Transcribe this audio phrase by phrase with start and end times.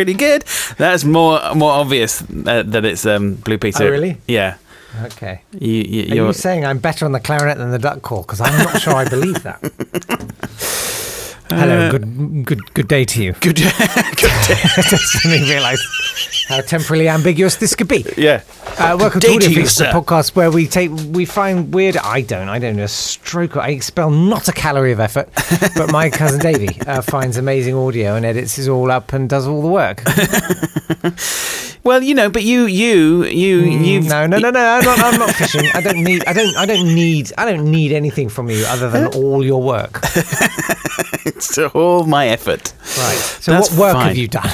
[0.00, 0.44] pretty good.
[0.78, 3.84] That's more more obvious uh, that it's um, Blue Peter.
[3.84, 4.16] Oh, really?
[4.26, 4.56] Yeah.
[5.04, 5.42] Okay.
[5.52, 8.22] You, you, Are you're, you saying I'm better on the clarinet than the duck call?
[8.22, 9.60] Because I'm not sure I believe that.
[11.50, 13.32] Hello, good good good day to you.
[13.32, 13.56] good.
[13.56, 14.54] good day.
[14.82, 18.04] Just me realise how temporally ambiguous this could be.
[18.16, 18.42] Yeah.
[18.78, 21.24] Uh, welcome Good to day Audio to you, Freaks, the podcast where we take we
[21.24, 21.96] find weird.
[21.96, 22.48] I don't.
[22.48, 22.78] I don't.
[22.78, 23.56] A stroke.
[23.56, 25.28] I expel not a calorie of effort,
[25.76, 29.46] but my cousin Davey uh, finds amazing audio and edits it all up and does
[29.48, 30.02] all the work.
[31.82, 34.00] Well, you know, but you, you, you, you.
[34.00, 34.60] Mm, no, no, no, no.
[34.60, 35.64] I'm not, I'm not fishing.
[35.74, 36.24] I don't need.
[36.26, 36.54] I don't.
[36.56, 37.32] I don't need.
[37.38, 40.00] I don't need anything from you other than all your work.
[41.22, 42.72] It's all my effort.
[42.98, 43.16] Right.
[43.40, 44.08] So That's what work fine.
[44.08, 44.42] have you done?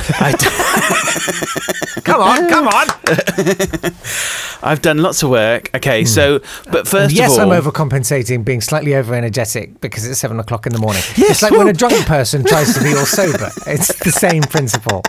[2.04, 2.86] Come on, come on.
[4.62, 5.70] I've done lots of work.
[5.74, 7.18] Okay, so but first Hmm.
[7.18, 10.78] yes, of all, I'm overcompensating, being slightly over energetic because it's seven o'clock in the
[10.78, 11.02] morning.
[11.16, 13.51] Yes, it's like when a drunk person tries to be all sober.
[13.66, 15.02] It's the same principle.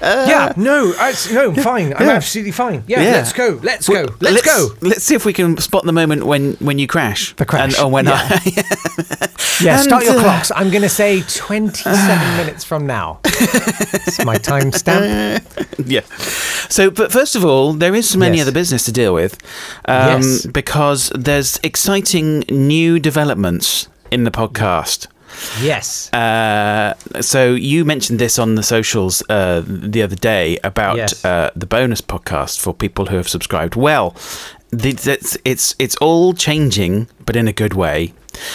[0.00, 1.92] Yeah, no, I, no, fine.
[1.94, 2.84] I'm Uh, absolutely fine.
[2.86, 3.12] Yeah, Yeah.
[3.12, 3.58] let's go.
[3.62, 4.14] Let's Well, go.
[4.20, 4.68] Let's, go.
[4.80, 7.34] Let's see if we can spot the moment when when you crash.
[7.36, 8.28] The crash, And, or when yeah.
[8.30, 8.40] I.
[9.60, 10.50] Yeah, And, start your uh, clocks.
[10.56, 13.20] I'm going to say 27 minutes from now.
[13.24, 15.42] It's my time stamp.
[15.86, 16.00] yeah.
[16.68, 18.46] So, but first of all, there is some any Yes.
[18.46, 19.34] other business to deal with,
[19.86, 20.46] um, Yes.
[20.46, 25.06] because there's exciting new developments in the podcast.
[25.60, 26.12] Yes.
[26.12, 31.24] Uh, so you mentioned this on the socials uh, the other day about Yes.
[31.24, 33.74] uh, the bonus podcast for people who have subscribed.
[33.76, 34.14] Well,
[34.70, 38.12] the, it's it's it's all changing, but in a good way.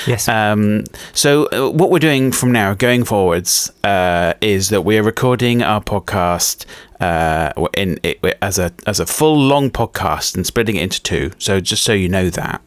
[0.07, 0.27] Yes.
[0.27, 5.03] Um, so uh, what we're doing from now going forwards uh, is that we are
[5.03, 6.65] recording our podcast
[6.99, 11.31] uh, in it, as a as a full long podcast and splitting it into two.
[11.37, 12.61] So just so you know that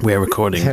[0.00, 0.64] we're recording.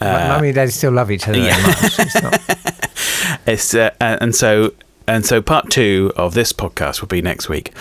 [0.00, 1.56] My Mummy and Daddy still love each other yeah.
[1.56, 1.98] very much.
[1.98, 4.72] It's not, It's uh, and so
[5.06, 7.72] and so part two of this podcast will be next week.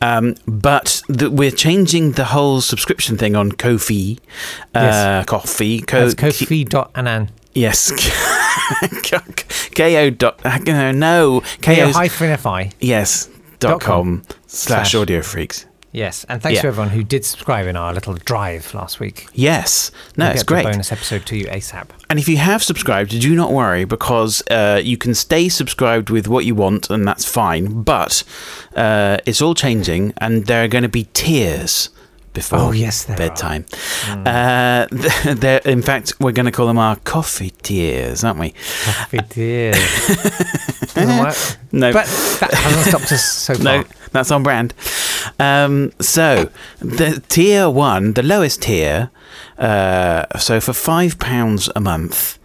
[0.00, 4.18] Um, but the, we're changing the whole subscription thing on Ko-fi,
[4.74, 5.26] uh, Yes.
[5.26, 7.30] Coffee, Co- that's Kofi.anan.
[7.54, 7.90] yes,
[9.74, 12.70] ko dot no no Ko hyphen fi.
[12.80, 13.26] yes
[13.58, 15.66] dot dot com slash- audio freaks.
[15.98, 16.62] Yes, and thanks Yeah.
[16.62, 19.26] to everyone who did subscribe in our little drive last week.
[19.32, 20.64] Yes, no, We'll it's get great.
[20.66, 21.88] The bonus episode to you ASAP.
[22.08, 26.28] And if you have subscribed, do not worry because uh, you can stay subscribed with
[26.28, 27.82] what you want, and that's fine.
[27.82, 28.22] But
[28.76, 31.90] uh, it's all changing, and there are going to be tiers
[32.32, 33.64] before Oh, yes, bedtime.
[34.08, 34.86] Uh,
[35.34, 38.50] there- in fact, we're going to call them our coffee tiers, aren't we?
[38.84, 39.18] Coffee
[40.96, 41.36] work.
[41.72, 41.92] No.
[41.92, 42.06] But
[42.40, 43.62] that hasn't stopped us so far.
[43.62, 44.74] No, that's on brand.
[45.38, 46.50] Um, so
[46.80, 49.10] the tier one, the lowest tier.
[49.58, 52.38] Uh, so for five pounds a month,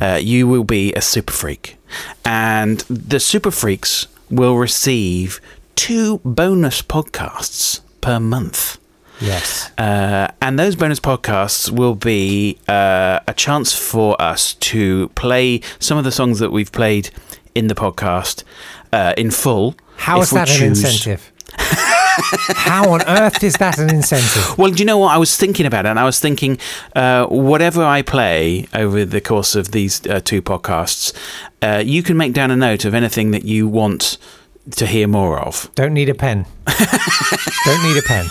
[0.00, 1.76] uh, you will be a super freak,
[2.24, 5.40] and the super freaks will receive
[5.76, 8.78] two bonus podcasts per month.
[9.20, 9.70] Yes.
[9.76, 15.98] Uh, and those bonus podcasts will be uh, a chance for us to play some
[15.98, 17.10] of the songs that we've played
[17.54, 18.44] in the podcast
[18.92, 19.74] uh, in full.
[19.96, 21.32] How is that an incentive?
[21.58, 24.58] How on earth is that an incentive?
[24.58, 25.14] Well, do you know what?
[25.14, 26.58] I was thinking about it, and I was thinking,
[26.94, 31.12] uh, whatever I play over the course of these uh, two podcasts,
[31.62, 34.18] uh, you can make down a note of anything that you want
[34.72, 35.70] to hear more of.
[35.74, 36.46] Don't need a pen.
[37.64, 38.26] Don't need a pen.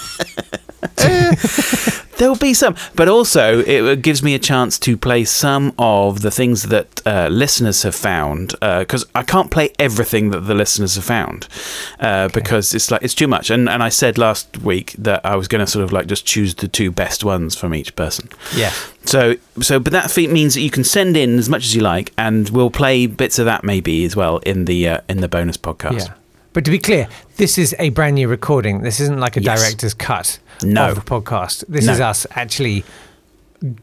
[2.17, 6.29] There'll be some, but also it gives me a chance to play some of the
[6.31, 11.06] things that uh, listeners have found because I can't play everything that the listeners have
[11.06, 11.47] found
[12.01, 13.50] uh, because it's like it's too much.
[13.50, 16.25] And and I said last week that I was going to sort of like just
[16.25, 18.28] choose the two best ones from each person.
[18.53, 18.73] Yeah.
[19.06, 21.81] So, so, but that feat means that you can send in as much as you
[21.81, 25.29] like, and we'll play bits of that maybe as well in the uh, in the
[25.29, 26.07] bonus podcast.
[26.07, 26.13] Yeah.
[26.51, 27.07] But to be clear,
[27.38, 28.81] this is a brand new recording.
[28.81, 29.61] This isn't like a Yes.
[29.61, 30.90] director's cut No.
[30.90, 31.64] of the podcast.
[31.68, 31.94] This No.
[31.94, 32.84] is us actually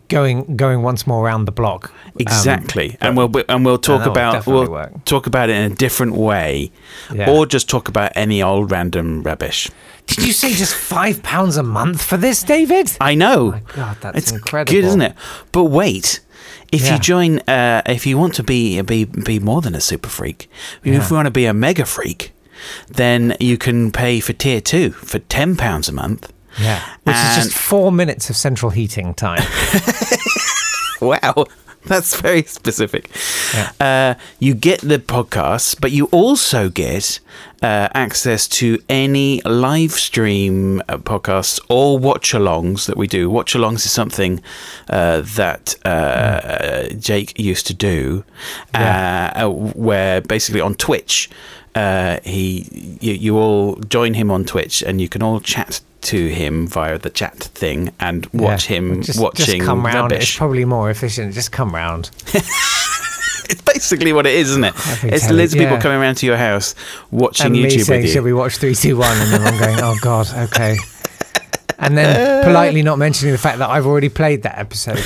[0.08, 1.90] going going once more around the block.
[2.06, 5.04] Um, Exactly, and we'll and we'll talk about we'll work.
[5.04, 6.70] talk about it in a different way,
[7.14, 7.30] Yeah.
[7.30, 9.70] or just talk about any old random rubbish.
[10.06, 12.90] Did you say just five pounds a month for this, David?
[13.00, 13.38] I know.
[13.48, 14.72] Oh my God, that's it's incredible.
[14.72, 15.14] good, isn't it?
[15.52, 16.20] But wait.
[16.72, 16.94] If Yeah.
[16.94, 20.48] you join, uh, if you want to be be be more than a super freak,
[20.82, 21.06] if Yeah.
[21.06, 22.32] you want to be a mega freak,
[22.88, 26.32] then you can pay for tier two for ten pounds a month.
[26.60, 26.82] Yeah.
[27.04, 29.42] Which is just four minutes of central heating time.
[31.00, 31.44] Wow,
[31.84, 33.10] that's very specific.
[33.52, 33.72] Yeah.
[33.78, 37.20] Uh, you get the podcast, but you also get
[37.62, 43.28] uh, access to any live stream uh, podcasts or watch alongs that we do.
[43.28, 44.40] Watch alongs is something
[44.88, 48.24] uh, that uh, Jake used to do,
[48.72, 49.32] Yeah.
[49.36, 51.28] uh, uh, where basically on Twitch.
[51.76, 56.28] Uh, he you, you all join him on Twitch, and you can all chat to
[56.28, 58.76] him via the chat thing and watch Yeah.
[58.78, 60.12] him just, watching Just come round.
[60.12, 61.34] It's probably more efficient.
[61.34, 62.10] Just come round.
[63.48, 64.74] It's basically what it is, isn't it?
[65.04, 66.74] It's loads of it, people coming around to your house
[67.12, 68.24] watching and me YouTube saying, with "Shall you.
[68.24, 69.16] we watch three, two, one?
[69.16, 70.76] And then I'm going, "Oh God, okay."
[71.78, 74.96] And then politely not mentioning the fact that I've already played that episode.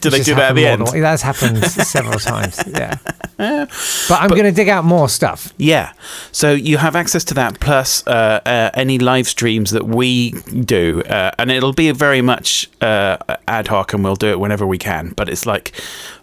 [0.00, 0.86] Do they do that at the end?
[0.88, 2.60] than- That's happened several times.
[2.66, 2.96] Yeah.
[3.38, 5.52] But I'm going to dig out more stuff.
[5.56, 5.92] Yeah.
[6.30, 10.30] So you have access to that plus uh, uh, any live streams that we
[10.64, 11.02] do.
[11.02, 13.16] Uh, and it'll be very much uh,
[13.48, 15.12] ad hoc and we'll do it whenever we can.
[15.16, 15.72] But it's like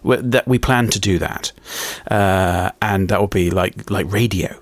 [0.04, 1.52] that we plan to do that.
[2.10, 4.58] Uh, and that will be like like radio.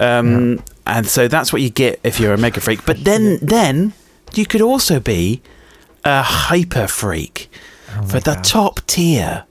[0.00, 2.84] Um, And so that's what you get if you're a mega freak.
[2.84, 3.92] But then, then
[4.34, 5.40] you could also be
[6.04, 7.48] a hyper freak
[8.06, 8.44] for the God.
[8.44, 9.44] top tier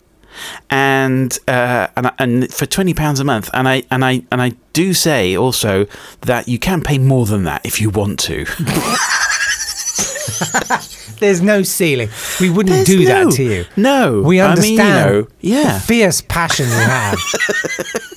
[0.70, 4.54] and uh, and and for twenty pounds a month, and I and I and I
[4.74, 5.86] do say also
[6.22, 8.46] that you can pay more than that if you want to.
[11.20, 12.10] There's no ceiling.
[12.42, 13.66] We wouldn't There's do no- that to you.
[13.78, 17.18] No, We I mean, understand you know, the yeah, fierce passion you have.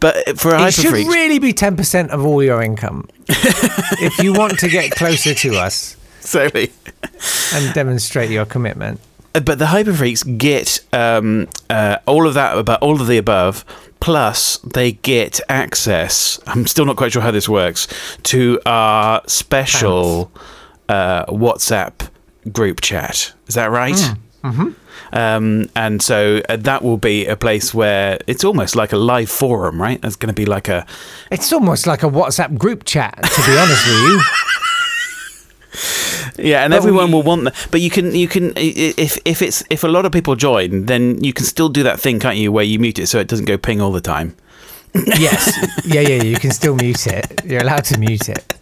[0.00, 3.08] but for it hyper should really be 10% of all your income.
[3.28, 6.72] if you want to get closer to us sorry.
[7.54, 9.00] and demonstrate your commitment.
[9.32, 13.64] But the hyper freaks get um, uh, all of that, about all of the above.
[14.00, 16.40] Plus, they get access.
[16.46, 17.86] I'm still not quite sure how this works
[18.24, 20.32] to our special
[20.88, 22.08] uh, WhatsApp
[22.50, 23.32] group chat.
[23.46, 23.94] Is that right?
[24.42, 24.70] Mm-hmm.
[25.12, 29.28] Um, and so uh, that will be a place where it's almost like a live
[29.30, 29.98] forum, right?
[30.04, 30.86] It's going to be like a
[31.30, 34.20] It's almost like a WhatsApp group chat, to be honest with you.
[36.36, 37.68] Yeah, and But everyone we- will want that.
[37.70, 41.22] But you can, you can, if if it's if a lot of people join, then
[41.22, 43.44] you can still do that thing, can't you, where you mute it so it doesn't
[43.46, 44.34] go ping all the time.
[44.94, 45.52] Yes.
[45.84, 47.44] Yeah, yeah, you can still mute it.
[47.44, 48.54] You're allowed to mute it.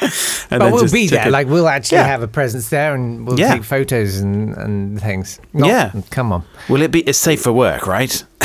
[0.50, 1.28] And But then we'll just be there.
[1.28, 1.30] it.
[1.30, 2.06] Like, we'll actually Yeah.
[2.06, 3.52] have a presence there and we'll Yeah.
[3.52, 5.40] take photos and, and things.
[5.52, 5.92] Not- Yeah.
[6.10, 6.44] Come on.
[6.68, 7.00] will it be?
[7.00, 8.24] It's safe for work, right?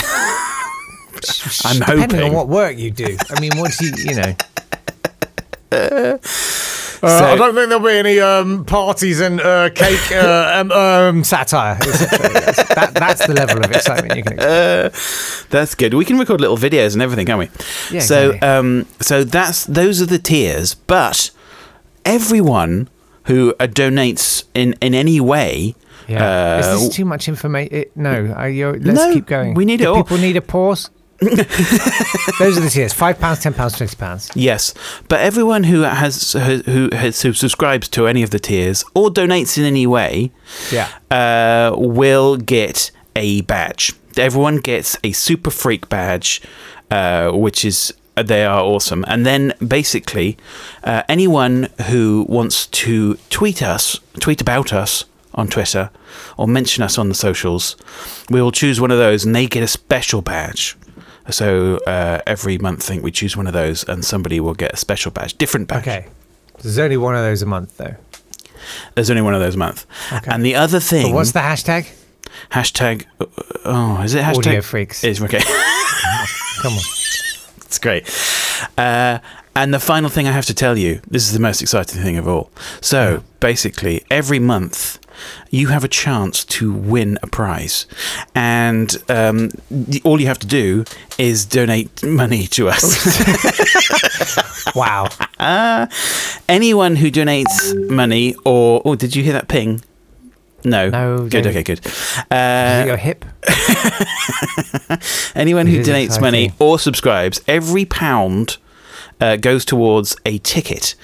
[1.65, 2.23] I'm Depending hoping.
[2.23, 3.15] on what work you do.
[3.29, 4.35] I mean, once you, you know.
[7.03, 11.23] So- I don't think there'll be any um, parties and uh, cake uh, um, um,
[11.25, 11.75] satire.
[11.75, 15.49] That, that's the level of excitement you can expect.
[15.51, 15.95] That's good.
[15.95, 17.49] We can record little videos and everything, can't we?
[17.91, 18.47] Yeah, so, exactly.
[18.47, 20.75] um, so that's those are the tiers.
[20.75, 21.29] But
[22.05, 22.89] everyone
[23.25, 25.75] who uh, donates in in any way,
[26.07, 26.57] Yeah.
[26.57, 27.85] uh, Is this too much information?
[27.95, 28.33] No.
[28.35, 29.53] Are you, let's No, keep going.
[29.55, 30.03] we need Do it all.
[30.03, 30.89] People need a pause.
[32.39, 34.29] Those are the tiers: five pounds, ten pounds, twenty pounds.
[34.35, 34.73] Yes,
[35.07, 39.57] but everyone who has who has who subscribes to any of the tiers or donates
[39.57, 40.31] in any way,
[40.71, 40.87] Yeah.
[41.11, 43.93] uh, will get a badge.
[44.17, 46.41] Everyone gets a super freak badge,
[46.91, 49.03] uh, which is they are awesome.
[49.07, 50.37] And then basically,
[50.83, 55.89] uh, anyone who wants to tweet us, tweet about us on Twitter,
[56.37, 57.75] or mention us on the socials,
[58.29, 60.75] we will choose one of those, and they get a special badge.
[61.29, 64.73] So uh, every month, I think we choose one of those, and somebody will get
[64.73, 65.81] a special badge, different badge.
[65.87, 66.07] Okay.
[66.61, 67.95] There's only one of those a month, though.
[68.95, 69.85] There's only one of those a month.
[70.11, 70.31] Okay.
[70.31, 71.89] And the other thing, But what's the hashtag?
[72.51, 73.05] hashtag?
[73.65, 74.37] Oh, is it hashtag?
[74.37, 75.03] Audio freaks.
[75.03, 75.39] Is okay.
[76.61, 76.79] Come on.
[77.73, 78.07] It's great.
[78.77, 79.17] Uh,
[79.55, 82.17] and the final thing I have to tell you this is the most exciting thing
[82.17, 82.51] of all.
[82.81, 84.99] So basically, every month
[85.49, 87.87] you have a chance to win a prize.
[88.35, 89.49] And um,
[90.03, 90.85] all you have to do
[91.17, 92.83] is donate money to us.
[94.75, 95.09] Wow.
[96.49, 98.81] Anyone who donates money, or.
[98.85, 99.83] Oh, did you hear that ping?
[100.65, 100.89] No.
[100.89, 101.85] No, Good, okay, good.
[101.85, 103.25] Is Uh, it your hip?
[105.35, 108.57] Anyone who donates money or subscribes, every pound
[109.19, 110.95] uh, goes towards a ticket.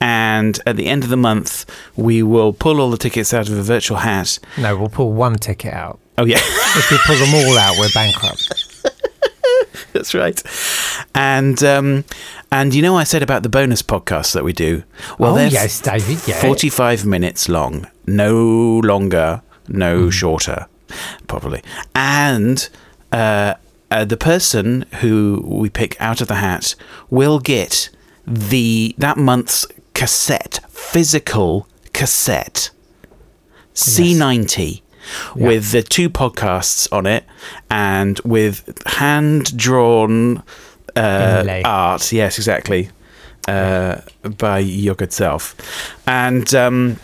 [0.00, 3.56] And at the end of the month, we will pull all the tickets out of
[3.58, 4.38] a virtual hat.
[4.56, 5.98] No, we'll pull one ticket out.
[6.16, 8.66] Oh, yeah, If we pull them all out, we're bankrupt.
[9.92, 10.42] that's right.
[11.14, 12.04] And um,
[12.50, 14.82] and you know, I said about the bonus podcasts that we do.
[15.18, 16.26] Well, oh, they're yes, David.
[16.26, 16.40] Yeah.
[16.40, 20.10] 45 minutes long, no longer, no Hmm.
[20.10, 20.66] shorter,
[21.26, 21.62] probably.
[21.94, 22.68] And
[23.12, 23.54] uh,
[23.90, 26.74] uh, the person who we pick out of the hat
[27.08, 27.90] will get
[28.26, 32.70] the that month's cassette, physical cassette,
[33.74, 34.82] C90.
[35.34, 37.24] With the two podcasts on it
[37.70, 40.42] and with hand drawn
[40.96, 42.12] uh, art.
[42.12, 42.90] Yes, exactly.
[43.48, 44.00] Uh,
[44.38, 45.56] by your good self.
[46.06, 46.98] And um,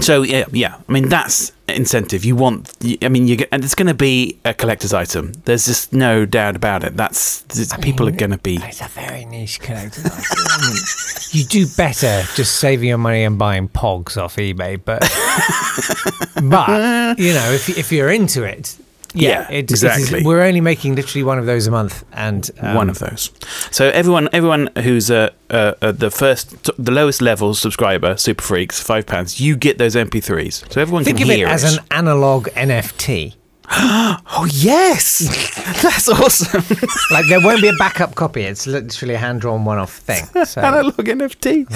[0.00, 0.76] So yeah, yeah.
[0.88, 2.24] I mean that's incentive.
[2.24, 2.72] You want.
[3.02, 5.32] I mean, you get, and it's going to be a collector's item.
[5.44, 6.96] There's just no doubt about it.
[6.96, 7.42] That's
[7.80, 8.56] people mean, are going to be.
[8.56, 10.74] It's a very niche collector's item.
[11.30, 15.00] You do better just saving your money and buying pogs off eBay, but
[16.50, 18.76] but you know if if you're into it,
[19.20, 20.22] Yeah, it- it is- exactly.
[20.22, 23.30] we're only making literally one of those a month, and um, one of those.
[23.70, 28.80] So everyone, everyone who's uh, uh, uh, the first, the lowest level subscriber, Super Freaks,
[28.82, 30.72] five pounds, you get those MP3s.
[30.72, 33.34] So everyone think can of it hear as an analog NFT.
[34.30, 35.18] Oh yes,
[35.82, 36.62] that's awesome.
[37.10, 38.42] Like there won't be a backup copy.
[38.42, 40.24] It's literally a hand drawn one off thing.
[40.46, 41.66] So Analog NFT.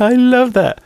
[0.00, 0.80] I love that.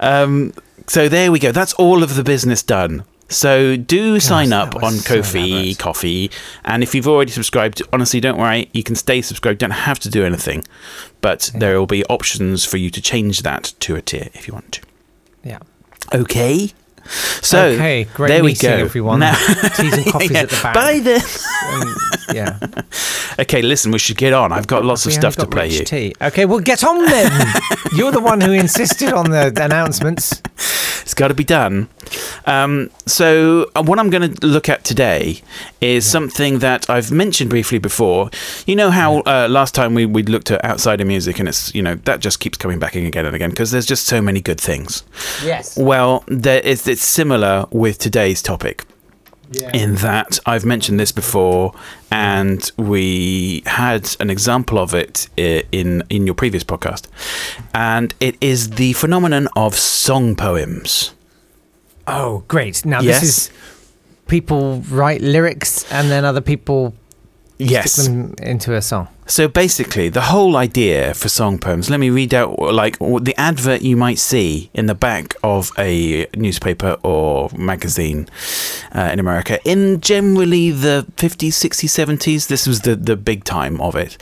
[0.00, 0.52] Um,
[0.86, 1.52] so there we go.
[1.52, 3.04] That's all of the business done.
[3.28, 5.78] So do sign up on so Ko-fi elaborate.
[5.78, 6.30] Coffee,
[6.64, 8.68] and if you've already subscribed, honestly, don't worry.
[8.72, 9.58] You can stay subscribed.
[9.60, 10.62] Don't have to do anything,
[11.20, 14.54] but there will be options for you to change that to a tier if you
[14.54, 14.80] want to.
[15.42, 15.58] yeah.
[16.14, 16.70] Okay.
[17.42, 18.68] So okay, great there we go.
[18.70, 19.20] everyone.
[19.20, 19.34] Now-
[19.76, 20.74] Teas and coffees Yeah, at the back.
[20.74, 21.20] Bye then.
[21.72, 21.94] Um,
[22.34, 22.58] yeah.
[23.36, 24.52] Okay, listen, we should get on.
[24.52, 25.84] I've got lots of stuff to play you.
[25.84, 26.14] Tea.
[26.22, 27.32] Okay, well, get on then.
[27.96, 30.40] You're the one who insisted on the announcements.
[31.04, 31.88] It's got to be done.
[32.46, 35.42] Um, so, uh, what I'm going to look at today
[35.80, 38.30] is something that I've mentioned briefly before.
[38.66, 41.82] You know how uh, last time we, we looked at outsider music, and it's, you
[41.82, 44.40] know, that just keeps coming back in again and again because there's just so many
[44.40, 45.04] good things.
[45.44, 45.76] Yes.
[45.76, 48.84] Well, there is, it's similar with today's topic.
[49.60, 49.70] Yeah.
[49.74, 51.72] in that I've mentioned this before,
[52.10, 57.06] and we had an example of it eh, in in your previous podcast,
[57.72, 61.14] and it is the phenomenon of song poems.
[62.06, 62.84] Oh, great.
[62.84, 63.20] Now, Yes.
[63.20, 63.50] this is
[64.26, 66.94] people write lyrics and then other people
[67.58, 68.08] Yes.
[68.08, 69.08] into a song.
[69.26, 71.88] So basically, the whole idea for song poems.
[71.88, 76.26] Let me read out like the advert you might see in the back of a
[76.36, 78.28] newspaper or magazine
[78.94, 82.48] uh, in America in generally the 50s, 60s, 70s.
[82.48, 84.18] This was the the big time of it.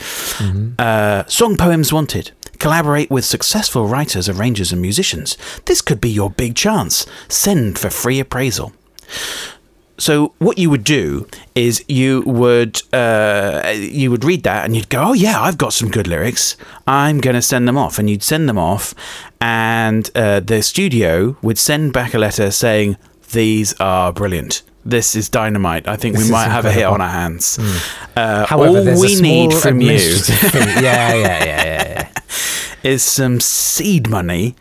[0.79, 2.31] Uh, song poems wanted.
[2.59, 5.37] Collaborate with successful writers, arrangers, and musicians.
[5.65, 7.07] This could be your big chance.
[7.29, 8.73] Send for free appraisal.
[10.03, 14.89] So what you would do is you would uh, you would read that and you'd
[14.89, 16.57] go, oh yeah, I've got some good lyrics.
[16.89, 18.97] I'm going to send them off, and you'd send them off,
[19.41, 22.97] and uh, the studio would send back a letter saying
[23.31, 24.63] these are brilliant.
[24.85, 25.87] This is dynamite.
[25.87, 27.61] I think This we might have a hit on our hands.
[28.17, 29.89] Uh, However, all we need from you.
[30.53, 32.12] Yeah, yeah, yeah, yeah, yeah.
[32.83, 34.55] Is some seed money,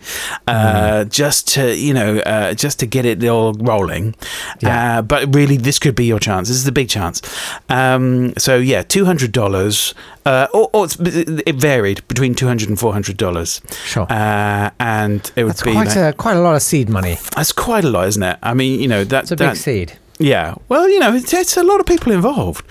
[0.48, 4.16] uh, just to you know, uh, just to get it all rolling.
[4.62, 5.00] Yeah.
[5.00, 6.48] Uh, but really, this could be your chance.
[6.48, 7.22] This is the big chance.
[7.70, 9.94] Um, so yeah, two hundred dollars,
[10.26, 13.62] uh, or, or it's, it varied between two hundred and four hundred dollars.
[13.86, 14.08] Sure.
[14.12, 17.18] Uh, and it would That's be quite like- a quite a lot of seed money.
[17.36, 18.38] that's quite a lot, isn't it?
[18.44, 19.94] I mean, you know, that, It's a that big seed.
[20.20, 20.56] yeah.
[20.70, 22.66] Well, you know, it's, it's a lot of people involved.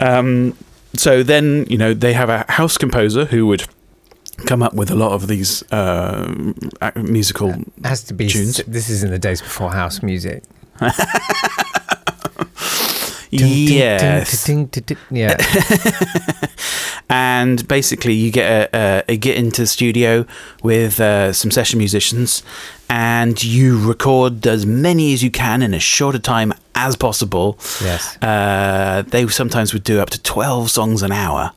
[0.00, 0.56] Um,
[0.94, 3.64] so then, you know, they have a house composer who would
[4.46, 6.32] come up with a lot of these uh,
[6.96, 7.50] musical.
[7.50, 8.28] It has to be.
[8.28, 8.58] tunes.
[8.66, 10.42] This is in the days before house music.
[13.30, 14.26] Yes.
[15.10, 15.36] Yeah.
[17.10, 18.76] and basically you get a,
[19.08, 20.24] a, a get into the studio
[20.62, 22.42] with uh, some session musicians
[22.88, 27.58] and you record as many as you can in as short a time as possible
[27.82, 28.16] Yes.
[28.22, 31.52] uh, they sometimes would do up to 12 songs an hour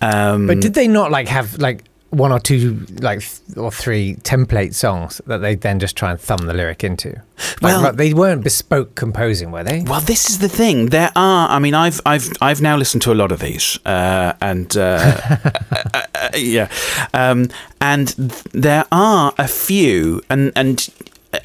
[0.00, 4.16] um, But did they not like have like one or two like th- or three
[4.22, 7.10] template songs that they then just try and thumb the lyric into?
[7.10, 9.82] Like, Well- right, they weren't bespoke composing, were they?
[9.82, 10.86] Well, this is the thing.
[10.86, 11.48] There are.
[11.48, 14.80] I mean, I've I've I've now listened to a lot of these, uh, and uh,
[15.94, 16.68] uh, uh, yeah,
[17.14, 17.48] um,
[17.80, 18.08] and
[18.52, 20.88] there are a few, and and.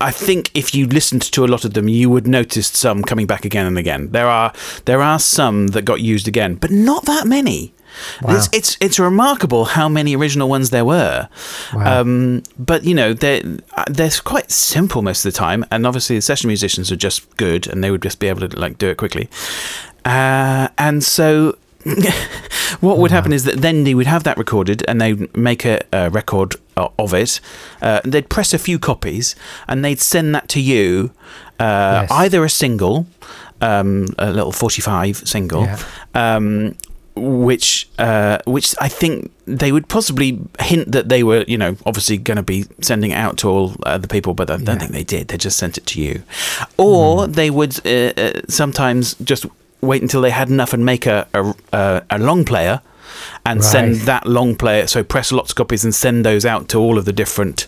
[0.01, 3.27] I think if you listened to a lot of them, you would notice some coming
[3.27, 4.09] back again and again.
[4.09, 4.51] There are
[4.85, 7.74] there are some that got used again, but not that many.
[8.21, 8.35] Wow.
[8.35, 11.27] It's, it's it's remarkable how many original ones there were.
[11.73, 12.01] Wow.
[12.01, 13.41] Um, but you know they're
[13.77, 17.35] uh, they're quite simple most of the time, and obviously the session musicians are just
[17.37, 19.29] good, and they would just be able to like do it quickly.
[20.05, 21.57] Uh, and so,
[22.79, 25.79] what would happen is that then they would have that recorded, and they'd make a,
[25.93, 27.39] a record uh, of it.
[27.81, 29.35] Uh, they'd press a few copies,
[29.67, 31.11] and they'd send that to you,
[31.59, 32.11] uh, Yes.
[32.11, 33.07] either a single,
[33.61, 35.79] um, a little forty-five single, Yeah.
[36.13, 36.75] um,
[37.15, 42.17] which uh, which I think they would possibly hint that they were, you know, obviously
[42.17, 44.77] going to be sending it out to all other people, but I don't Yeah.
[44.79, 45.27] think they did.
[45.29, 46.23] They just sent it to you,
[46.77, 49.45] or they would uh, uh, sometimes just
[49.81, 52.81] wait until they had enough and make a a, a, a long player.
[53.45, 56.79] And send that long player, so press lots of copies and send those out to
[56.79, 57.67] all of the different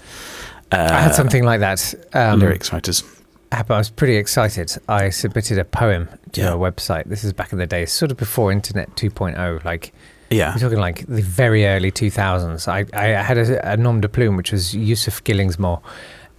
[0.71, 1.93] I had something like that.
[2.13, 3.03] Um, lyrics writers.
[3.51, 4.75] I was pretty excited.
[4.89, 6.53] I submitted a poem to Yeah.
[6.53, 7.05] a website.
[7.05, 9.63] This is back in the day, sort of before Internet 2.0.
[9.63, 9.93] Like
[10.29, 10.53] Yeah.
[10.53, 12.67] we're talking like the very early 2000s.
[12.67, 15.81] I, I had a, a nom de plume, which was Yusuf Gillingsmore.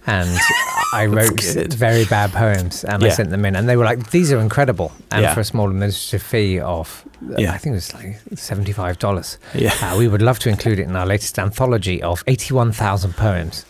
[0.07, 0.29] And
[0.93, 1.41] I wrote
[1.73, 3.55] very bad poems and I sent them in.
[3.55, 4.91] And they were like, these are incredible.
[5.11, 5.33] And Yeah.
[5.33, 7.53] for a small administrative fee of, uh, Yeah.
[7.53, 9.37] I think it was like $75.
[9.55, 9.73] Yeah.
[9.81, 13.65] Uh, we would love to include it in our latest anthology of 81,000 poems.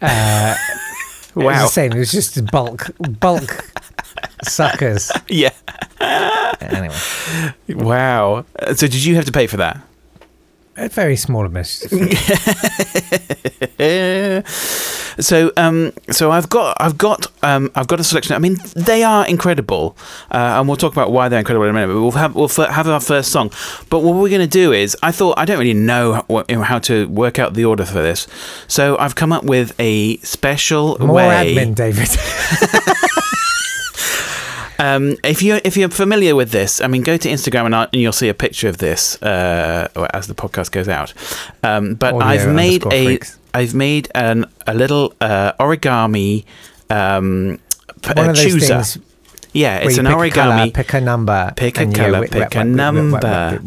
[0.00, 0.54] Uh,
[1.34, 1.62] It was Wow.
[1.62, 1.92] the same.
[1.92, 3.64] It was just bulk, bulk
[4.42, 5.10] suckers.
[5.28, 5.50] Yeah.
[6.60, 6.94] Anyway,
[7.68, 8.44] Wow.
[8.74, 9.80] So did you have to pay for that?
[10.76, 12.18] A very small administrative.
[15.18, 18.34] so um so I've got I've got um I've got a selection.
[18.34, 19.96] I mean they are incredible,
[20.30, 21.92] uh, and we'll talk about why they're incredible in a minute.
[21.92, 23.50] But we'll have we'll f- have our first song.
[23.90, 26.78] But what we're going to do is I thought I don't really know what, how
[26.80, 28.26] to work out the order for this,
[28.68, 31.54] so I've come up with a special More way.
[31.54, 32.08] admin, David.
[34.86, 37.88] Um, if you if you're familiar with this, I mean, go to Instagram and, I-
[37.92, 41.14] and you'll see a picture of this uh, as the podcast goes out.
[41.62, 43.38] Um, but Audio I've made a freaks.
[43.54, 46.44] have made an a little uh, origami
[46.90, 47.58] um,
[48.02, 48.82] p- One of those chooser.
[48.82, 48.98] things
[49.52, 50.32] Yeah, it's an pick origami.
[50.34, 53.60] colour, pick a number, Pick a colour, whip, pick a number.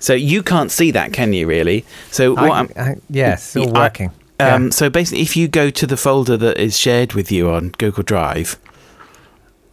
[0.00, 1.46] so you can't see that, can you?
[1.46, 1.84] Really?
[2.10, 4.10] So what I, I, yes, it's all I- working.
[4.40, 4.70] um, Yeah.
[4.70, 8.02] so basically, if you go to the folder that is shared with you on Google
[8.04, 8.56] Drive,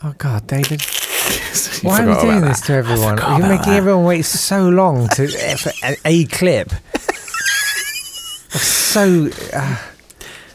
[0.06, 0.82] Oh God, David!
[1.82, 2.68] Why are we doing this that.
[2.68, 3.18] to everyone?
[3.20, 3.78] You're making that.
[3.78, 6.74] everyone wait so long to eh, for a, a clip.
[8.52, 9.78] so uh,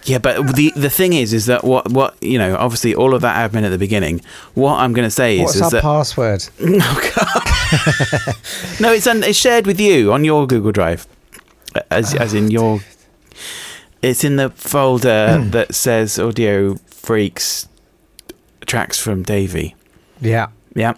[0.05, 3.23] Yeah, but the the thing is, is that what what you know, obviously all of
[3.23, 4.21] that admin at the beginning.
[4.53, 6.45] What I'm going to say is, what's is our that password?
[6.61, 11.07] oh god, no, it's un, it's shared with you on your Google Drive,
[11.91, 12.81] as as in ah, your.
[14.03, 15.51] It's in the folder hmm.
[15.51, 17.67] that says Audio Freaks
[18.69, 19.75] tracks from Davey.
[20.21, 20.49] Yeah.
[20.77, 20.95] Yeah,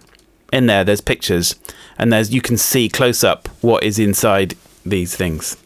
[0.53, 1.55] in there, there's pictures,
[1.97, 4.55] and there's you can see close up what is inside
[4.85, 5.57] these things.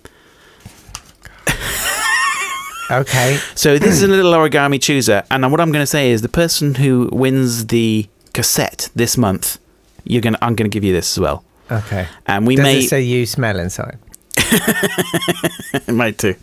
[2.91, 3.39] Okay.
[3.55, 6.29] So this is a little origami chooser, and what I'm going to say is the
[6.29, 9.59] person who wins the cassette this month,
[10.05, 12.07] you're gonna I'm going to give you this as well, Okay.
[12.27, 13.99] and we Does may it say you smell inside?
[15.89, 16.35] might too,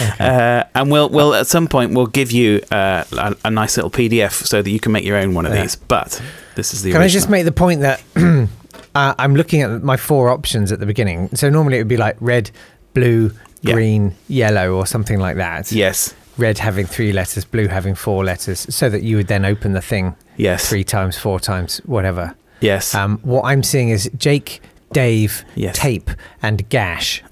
[0.00, 0.14] Okay.
[0.20, 3.90] uh, and we'll we'll at some point we'll give you uh, a, a nice little
[3.90, 5.62] PDF so that you can make your own one of Yeah.
[5.62, 5.76] these.
[5.76, 6.20] But
[6.54, 7.20] this is the Can I original.
[7.20, 8.02] just make the point that
[8.94, 11.28] uh, I'm looking at my four options at the beginning?
[11.34, 12.50] So normally it would be like red,
[12.94, 13.32] blue,
[13.62, 13.74] Yeah.
[13.74, 15.70] green, yellow, or something like that.
[15.72, 19.72] yes, Red having three letters, blue having four letters, so that you would then open
[19.72, 22.34] the thing yes, three times, four times, whatever.
[22.60, 25.76] yes, Um, what I'm seeing is Jake, Dave, Yes.
[25.78, 26.10] Tape,
[26.42, 27.22] and Gash,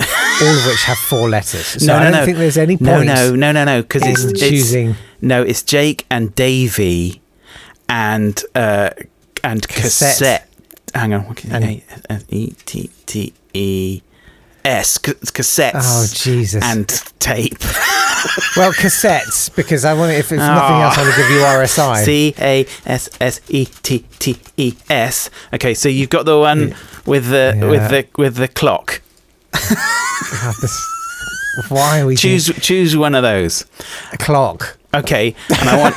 [0.42, 1.66] all of which have four letters.
[1.66, 2.24] So No, I no, don't no.
[2.26, 4.94] think there's any no, point no, no, no, no, because in it's, it's choosing.
[5.20, 7.20] no, it's Jake and Davey,
[7.88, 8.90] and uh,
[9.44, 10.12] and Cassette.
[10.18, 10.48] cassette.
[10.94, 14.00] Hang on, what can- And- A- S- E T T E
[14.64, 15.72] S cassettes.
[15.74, 16.62] Oh Jesus!
[16.64, 17.58] and tape.
[18.56, 20.12] well, cassettes because I want.
[20.12, 20.80] If, if nothing Oh.
[20.82, 22.04] else, I to give you RSI.
[22.04, 25.30] C A S S E T T E S.
[25.54, 26.74] Okay, so you've got the one
[27.06, 29.00] with the with the with the clock.
[30.30, 30.94] God, this-
[31.68, 33.64] why are we Choose choose one of those.
[34.12, 34.78] a clock?
[34.94, 35.96] Okay, and I want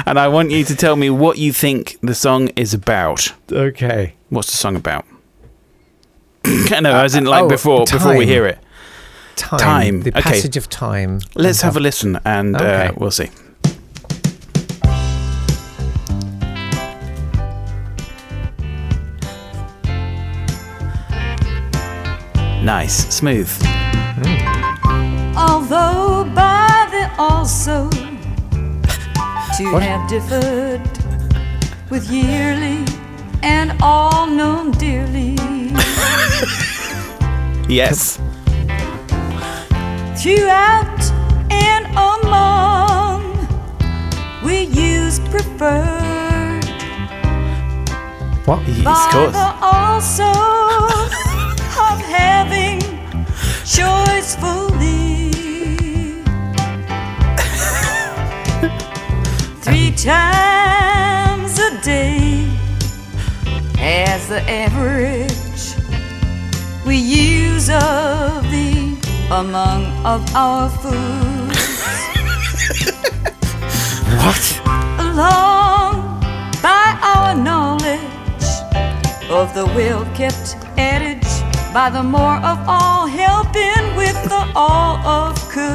[0.06, 3.32] and I want you to tell me what you think the song is about.
[3.50, 4.14] Okay.
[4.28, 5.06] What's the song about?
[6.80, 8.58] no, as in like oh, before before we hear it.
[9.36, 9.58] Time.
[9.58, 10.20] Time, The okay.
[10.22, 11.20] passage of time.
[11.34, 13.30] Let's have a listen and uh, we'll see.
[22.64, 23.50] Nice, smooth.
[25.36, 27.90] Although by the also
[29.58, 29.82] to What?
[29.82, 30.80] have differed
[31.90, 32.84] with yearly
[33.42, 35.36] and all known dearly
[37.68, 38.18] Yes.
[40.16, 41.00] throughout
[41.50, 43.20] and among
[44.44, 46.64] we use preferred
[48.46, 48.60] What?
[48.66, 49.36] Yes, of course.
[49.60, 50.32] also
[52.18, 52.78] having
[53.64, 55.32] choicefully
[59.62, 62.48] three times a day
[63.78, 65.74] as the average
[66.86, 68.96] we use of the
[69.30, 71.64] among of our foods
[74.24, 74.44] What?
[74.98, 76.20] along
[76.62, 78.00] by our knowledge
[79.30, 81.13] of the well kept adage
[81.74, 85.74] by the more of all helping with the all of good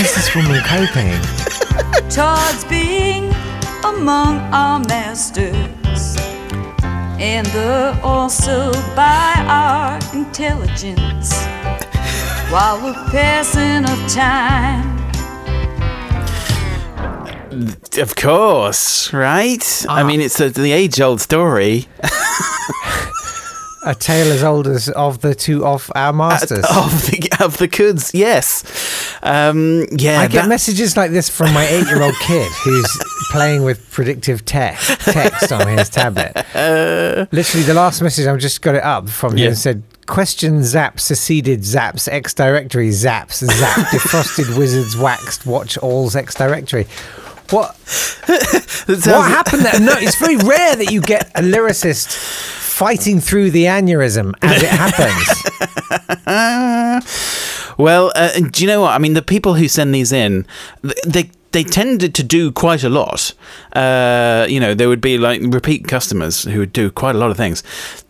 [0.00, 1.12] is this woman coping?
[2.10, 3.32] towards being
[3.84, 6.16] among our masters
[7.18, 11.32] and uh, also by our intelligence
[12.50, 14.92] while we're passing of time
[17.96, 19.64] Of course, right?
[19.88, 20.04] I Ah.
[20.04, 21.86] mean, it's a, the age-old story
[23.86, 26.64] A tale as old as of the two of our masters.
[26.76, 28.12] of the of the goods.
[28.14, 28.64] Yes,
[29.22, 30.20] um, yeah.
[30.20, 32.98] I get that- messages like this from my eight-year-old kid who's
[33.30, 36.32] playing with predictive text text on his tablet.
[37.32, 39.46] Literally, the last message I've just got it up from him Yeah.
[39.48, 46.16] and said, "Question zap seceded zaps x directory zaps zap defrosted wizards waxed watch all's
[46.16, 46.86] x directory."
[47.50, 47.76] What
[48.26, 49.78] what happened there?
[49.80, 52.16] No, it's very rare that you get a lyricist
[52.74, 55.26] fighting through the aneurysm as it happens.
[57.76, 58.92] Well, uh, do you know what?
[58.92, 60.46] I mean, the people who send these in,
[61.04, 63.34] they they tended to do quite a lot.
[63.72, 67.32] Uh, you know, there would be like repeat customers who would do quite a lot
[67.32, 67.64] of things.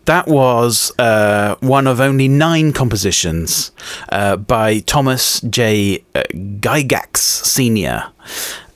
[0.05, 3.73] That was uh, one of only nine compositions
[4.11, 6.05] uh, by Thomas J.
[6.15, 6.25] uh,
[6.61, 8.05] Gygax Senior.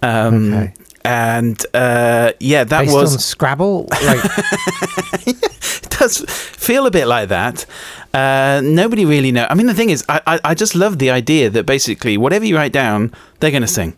[0.03, 0.75] Um, Okay.
[1.05, 4.21] And uh, yeah, that Based was on Scrabble, like
[5.99, 7.67] does feel a bit like that.
[8.15, 9.47] Uh, nobody really know.
[9.51, 12.45] I mean, the thing is, I, I, I just love the idea that basically whatever
[12.45, 13.97] you write down, they're going to sing.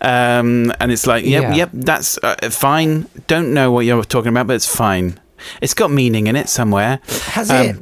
[0.00, 1.54] Um, and it's like, yep, Yeah.
[1.54, 3.06] yep, that's uh, fine.
[3.28, 5.20] Don't know what you're talking about, but it's fine.
[5.60, 7.00] It's got meaning in it somewhere.
[7.32, 7.76] has Um, it?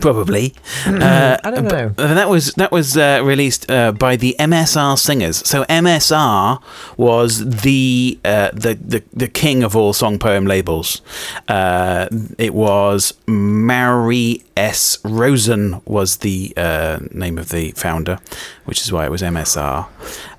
[0.00, 0.54] Probably.
[0.86, 1.90] uh, I don't know.
[1.90, 5.46] but- that was that was uh, released uh, by the MSR singers.
[5.46, 6.62] So MSR
[6.96, 11.02] was the uh, the, the the king of all song poem labels.
[11.48, 14.98] Uh, it was Mary S.
[15.04, 18.18] Rosen was the uh, name of the founder,
[18.64, 19.86] which is why it was MSR.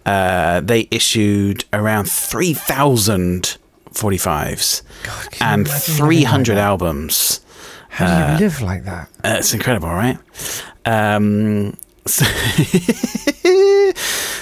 [0.06, 3.58] Uh, they issued around three thousand
[3.94, 4.82] 45s
[5.32, 6.62] can you and 300 that?
[6.62, 7.40] albums.
[7.96, 9.10] How do you live like that?
[9.24, 10.18] Uh, it's incredible, right?
[10.86, 12.26] Um, so,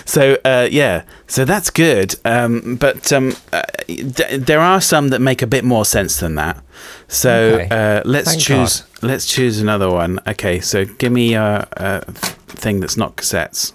[0.06, 2.16] so, uh, yeah, so that's good.
[2.26, 6.36] Um, but um, uh, th- there are some that make a bit more sense than
[6.36, 6.62] that.
[7.08, 7.68] So Okay.
[7.70, 8.84] uh, let's Thank choose.
[9.02, 10.20] Let's choose another one.
[10.28, 12.02] Okay, so give me a, a
[12.48, 13.74] thing that's not cassettes.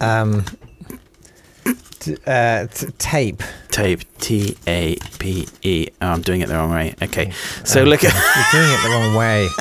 [0.00, 0.44] Um,
[2.00, 3.42] t- uh, t- tape.
[3.70, 4.00] Tape.
[4.18, 5.88] T A P E.
[6.02, 6.94] Oh, I'm doing it the wrong way.
[7.02, 7.30] Okay,
[7.64, 8.12] so look at.
[8.14, 9.48] You're doing it the wrong way.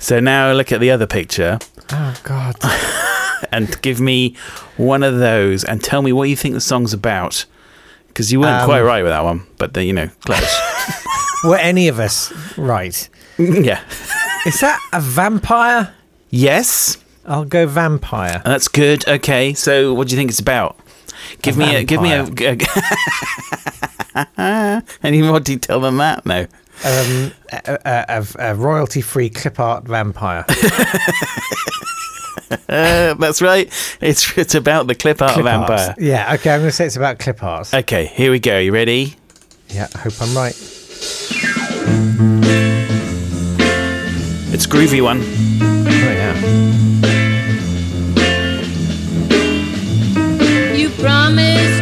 [0.00, 1.58] So now look at the other picture.
[1.90, 2.54] Oh God.
[3.52, 4.36] and give me
[4.76, 7.44] one of those and tell me what you think the song's about.
[8.06, 10.56] Because you weren't Um, quite right with that one, but the, you know, close.
[11.44, 13.08] Were any of us right?
[13.38, 13.80] yeah.
[14.46, 15.92] Is that a vampire?
[16.30, 18.40] Yes, I'll go vampire.
[18.44, 19.06] that's good.
[19.06, 20.76] Okay, so what do you think it's about?
[21.42, 22.24] Give me a give me a,
[24.38, 26.24] a any more detail than that?
[26.26, 26.46] No.
[26.84, 30.44] Um, a, a, royalty-free clip art vampire.
[32.50, 33.66] Uh, that's right.
[34.00, 35.88] It's it's about the clip art Clip vampire.
[35.88, 36.00] arts.
[36.00, 36.32] Yeah.
[36.34, 36.50] Okay.
[36.50, 37.74] I'm going to say it's about clip arts.
[37.74, 38.58] Okay, here we go.
[38.58, 39.16] You ready?
[39.68, 39.86] yeah.
[39.94, 40.54] I hope I'm right.
[44.50, 45.20] It's a groovy one.
[45.22, 47.17] Oh yeah.
[50.98, 51.77] You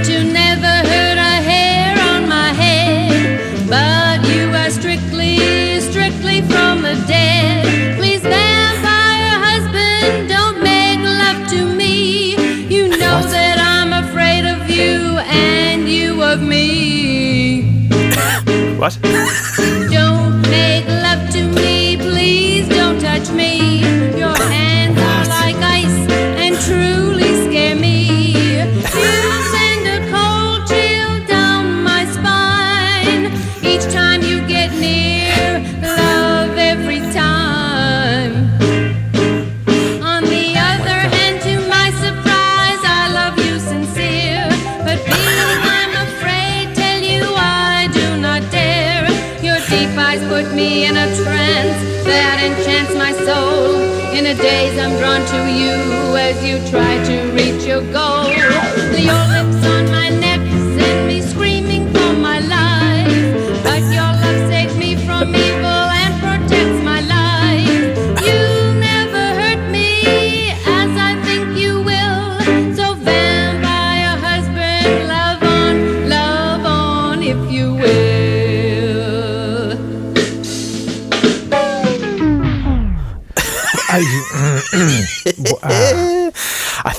[56.71, 58.16] try to reach your goal.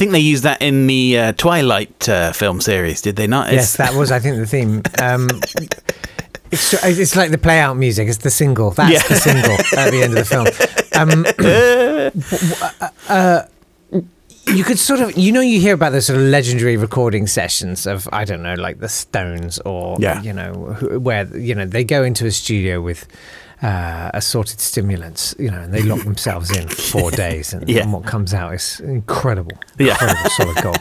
[0.08, 3.52] Think they used that in the uh, Twilight uh, film series, did they not?
[3.52, 4.82] Yes, that was, I think, the theme.
[5.02, 5.28] Um,
[6.52, 8.08] it's, it's like the play out music.
[8.08, 8.72] It's the single.
[8.72, 9.08] That's Yeah.
[9.08, 10.48] the single at the end of the film.
[10.96, 13.44] Um, w- uh,
[14.56, 17.86] you could sort of, you know, you hear about those sort of legendary recording sessions
[17.86, 20.22] of, I don't know, like the Stones or, Yeah.
[20.22, 20.54] you know,
[21.02, 23.06] where, you know, they go into a studio with
[23.62, 27.82] uh, assorted stimulants, you know, and they lock themselves in for four days and, Yeah.
[27.84, 29.94] and what comes out is incredible, Yeah.
[29.94, 30.78] incredible solid gold.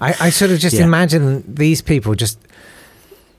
[0.00, 0.84] I, I sort of just Yeah.
[0.84, 2.38] imagine these people just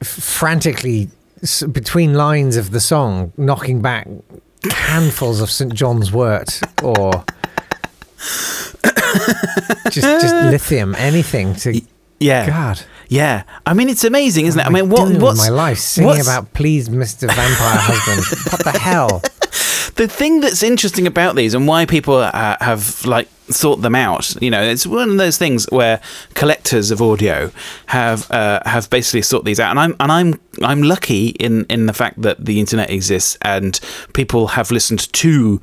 [0.02, 1.10] f- frantically
[1.44, 4.08] s- between lines of the song knocking back
[4.72, 7.12] handfuls of St John's wort or
[9.90, 11.82] just just lithium anything to
[12.20, 13.44] yeah, God yeah.
[13.66, 14.66] I mean, it's amazing, isn't it?
[14.66, 18.80] I mean, what what's my life singing what's- about please Mr Vampire Husband what the
[18.80, 19.20] hell
[19.96, 24.42] the thing that's interesting about these and why people uh, have like sought them out
[24.42, 26.00] you know it's one of those things where
[26.34, 27.52] collectors of audio
[27.88, 31.86] have uh, have basically sought these out and I'm and I'm I'm lucky in in
[31.86, 33.80] the fact that the internet exists and
[34.14, 35.62] people have listened to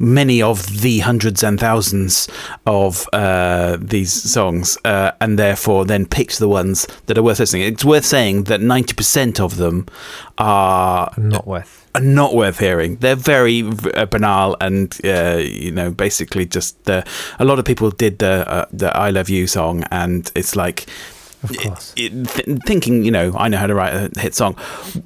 [0.00, 2.26] many of the hundreds and thousands
[2.66, 7.62] of uh, these songs, uh, and therefore then picked the ones that are worth listening.
[7.62, 9.86] It's worth saying that ninety percent of them
[10.38, 12.96] are not worth are not worth hearing.
[12.96, 13.62] They're very
[13.94, 17.06] uh, banal and uh, you know basically just the.
[17.38, 20.86] A lot of people did the uh, the "I Love You" song, and it's like.
[21.42, 21.92] Of course.
[21.96, 24.56] it- th- thinking, you know, I know how to write a hit song,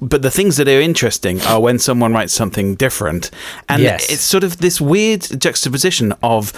[0.01, 3.31] but the things that are interesting are when someone writes something different,
[3.69, 4.11] and Yes.
[4.11, 6.53] it's sort of this weird juxtaposition of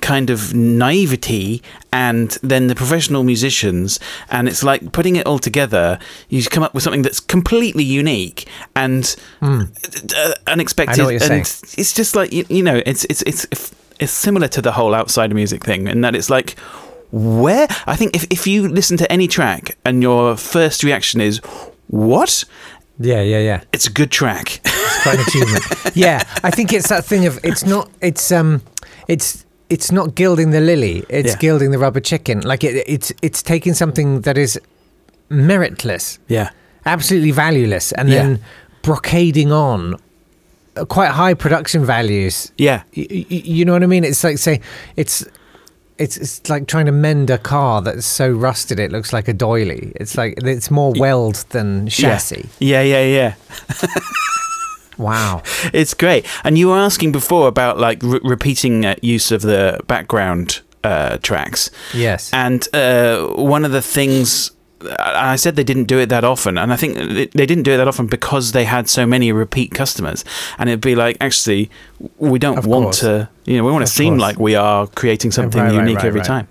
[0.00, 1.60] kind of naivety
[1.92, 3.98] and then the professional musicians
[4.30, 8.46] and it's like putting it all together you come up with something that's completely unique
[8.76, 9.64] and uh,
[10.46, 10.94] unexpected.
[10.94, 11.74] I know what you're and saying.
[11.76, 13.46] it's just like you, you know it's it's it's
[13.98, 16.54] it's similar to the whole outside music thing in that it's like
[17.14, 17.68] where?
[17.86, 21.38] I think if, if you listen to any track and your first reaction is
[21.88, 22.44] what?
[22.98, 23.60] Yeah yeah yeah.
[23.72, 24.60] It's a good track.
[24.64, 25.64] It's quite an achievement.
[25.96, 28.62] Yeah I think it's that thing of it's not it's um
[29.08, 31.38] it's it's not gilding the lily it's Yeah.
[31.38, 32.40] gilding the rubber chicken.
[32.40, 34.58] Like it, it's it's taking something that is
[35.30, 36.50] meritless yeah.
[36.84, 38.22] absolutely valueless and Yeah.
[38.22, 38.38] then
[38.82, 39.96] brocading on
[40.88, 42.52] quite high production values.
[42.58, 42.82] Yeah.
[42.96, 44.04] Y- y- you know what I mean?
[44.04, 44.60] It's like say,
[44.96, 45.24] it's
[45.98, 49.32] it's it's like trying to mend a car that's so rusted it looks like a
[49.32, 49.92] doily.
[49.96, 52.48] It's like it's more weld than chassis.
[52.58, 53.34] yeah yeah yeah
[54.98, 55.42] Wow.
[55.72, 56.24] It's great.
[56.44, 61.18] And you were asking before about like re- repeating uh, use of the background uh,
[61.18, 61.70] tracks.
[61.92, 62.32] Yes.
[62.32, 64.52] And uh, one of the things
[64.98, 66.96] I I said they didn't do it that often, and I think
[67.32, 70.24] they didn't do it that often because they had so many repeat customers.
[70.58, 71.70] And it'd be like, actually,
[72.18, 73.00] we don't Of want course.
[73.00, 74.22] to, you know, we want Of to seem course.
[74.28, 76.26] like we are creating something right, unique right, every right.
[76.26, 76.46] time.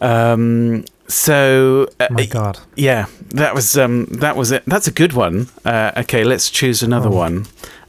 [0.00, 2.58] Um, so uh, My God.
[2.76, 4.62] yeah, that was um, that was it.
[4.66, 5.48] That's a good one.
[5.64, 7.16] Uh, okay, let's choose another Oh.
[7.16, 7.46] one.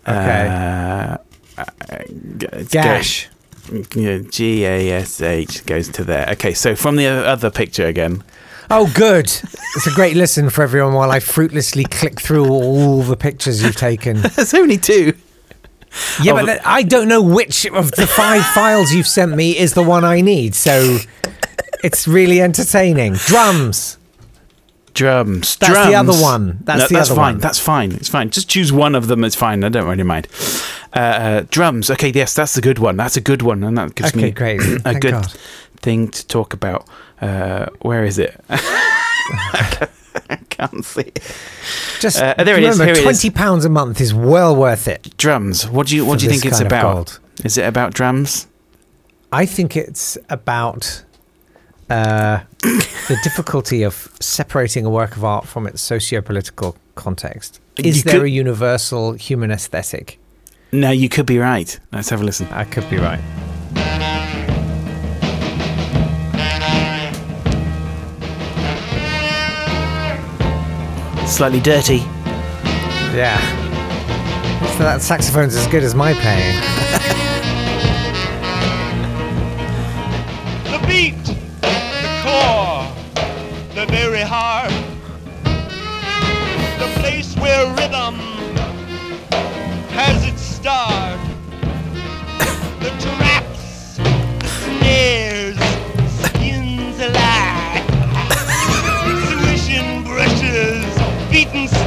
[0.08, 0.48] Okay.
[0.50, 1.18] Uh,
[1.58, 1.64] uh,
[2.70, 3.30] Gash.
[3.70, 6.28] go- yeah, G A S H goes to there.
[6.32, 8.24] Okay, so from the other picture again.
[8.76, 9.26] Oh, good.
[9.28, 13.76] It's a great listen for everyone while I fruitlessly click through all the pictures you've
[13.76, 14.22] taken.
[14.36, 15.14] There's only two.
[16.24, 19.56] Yeah, Oh, but but- I don't know which of the five files you've sent me
[19.56, 20.56] is the one I need.
[20.56, 20.98] So
[21.84, 23.14] it's really entertaining.
[23.14, 24.00] Drums.
[24.96, 25.56] Drums.
[25.58, 26.58] That's the other one.
[26.64, 27.34] That's No, the that's other fine.
[27.36, 27.42] one.
[27.42, 27.92] That's fine.
[27.92, 28.30] It's fine.
[28.32, 29.24] Just choose one of them.
[29.24, 29.64] It's fine.
[29.64, 30.28] I don't really mind.
[30.96, 31.92] Uh, uh, drums.
[31.92, 32.98] Okay, yes, that's a good one.
[32.98, 34.62] That's a good one, and that gives Okay, me great.
[34.62, 35.32] a Thank good God.
[35.78, 36.88] thing to talk about.
[37.24, 38.40] Uh, where is it?
[38.50, 41.20] I can't see it.
[42.00, 43.04] Just Uh, there it is, remember, here it is.
[43.04, 45.16] twenty pounds a month is well worth it.
[45.18, 45.68] Drums.
[45.70, 46.94] What do you What do you think it's about?
[46.94, 47.20] gold.
[47.44, 48.48] Is it about drums?
[49.32, 51.04] I think it's about
[51.90, 57.60] uh, the difficulty of separating a work of art from its socio-political context.
[57.78, 60.20] Is You there could- a universal human aesthetic?
[60.72, 61.80] No, you could be right.
[61.92, 62.48] Let's have a listen.
[62.52, 63.22] I could be right.
[71.28, 71.98] Slightly dirty.
[73.14, 73.40] Yeah.
[74.78, 76.60] So that saxophone's as good as my playing.
[80.72, 81.24] the beat,
[81.62, 82.88] the core,
[83.76, 84.72] the very heart,
[86.80, 88.16] the place where rhythm
[89.92, 91.13] has its start.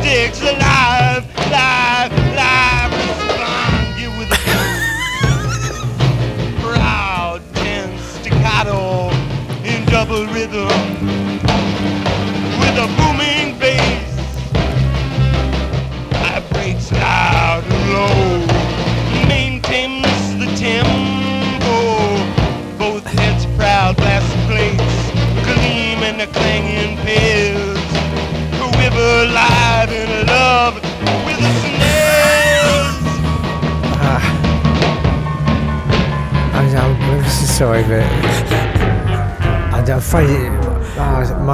[0.07, 0.86] Sticks, alive,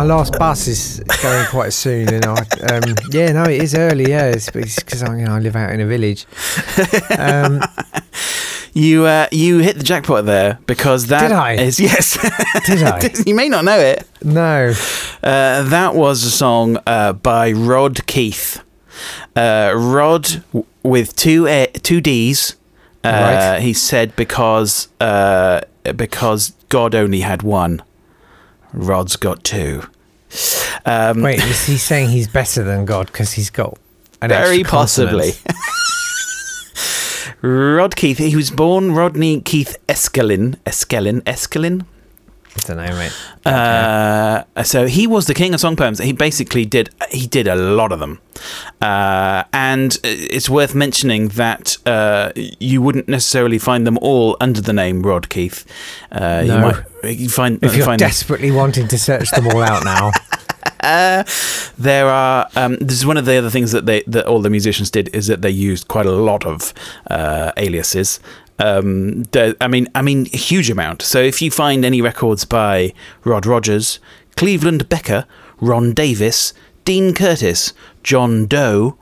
[0.02, 2.32] my last bus is going quite soon, and I,
[2.72, 4.10] um, yeah, no, it is early.
[4.10, 6.26] Yeah, it's because I, you know, I live out in a village.
[7.18, 7.60] Um,
[8.74, 11.52] You uh, you hit the jackpot there because that Did I?
[11.56, 12.16] is- yes.
[12.66, 13.10] Did I?
[13.26, 14.08] you may not know it.
[14.24, 14.72] no,
[15.22, 18.62] Uh, that was a song uh, by Rodd Keith.
[19.36, 22.56] Uh, Rodd w- with two a- two D's.
[23.04, 23.60] Uh, Right.
[23.60, 25.60] He said because uh,
[25.94, 27.82] because God only had one.
[28.72, 29.82] Rodd's got two.
[30.84, 33.78] Um, wait, is he saying he's better than God because he's got
[34.20, 35.32] an Very possibly.
[37.42, 38.18] Rodd Keith.
[38.18, 40.56] He was born Rodney Keith Eskelin.
[40.64, 41.22] Eskelin.
[41.22, 41.84] Eskelin.
[42.54, 43.12] I don't know, mate.
[43.46, 45.98] Uh, so he was the king of song poems.
[45.98, 48.20] He basically did he did a lot of them,
[48.80, 54.72] uh, and it's worth mentioning that uh, you wouldn't necessarily find them all under the
[54.72, 55.64] name Rodd Keith.
[56.12, 56.60] Uh, You No.
[57.02, 60.10] might you find If you're find them- desperately wanting to search them all out now,
[61.78, 64.50] there are um, this is one of the other things that they that all the
[64.50, 66.72] musicians did is that they used quite a lot of
[67.10, 68.20] uh, aliases.
[68.58, 71.02] Um, I mean, I mean, a huge amount.
[71.02, 72.92] So if you find any records by
[73.24, 73.98] Rodd Rogers,
[74.36, 75.26] Cleveland Becker,
[75.60, 76.52] Ron Davis,
[76.84, 78.96] Dean Curtis, John Doe,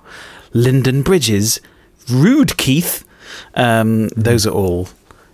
[0.53, 1.61] Lyndon Bridges,
[2.09, 3.05] Rude Keith,
[3.55, 4.89] um, those are all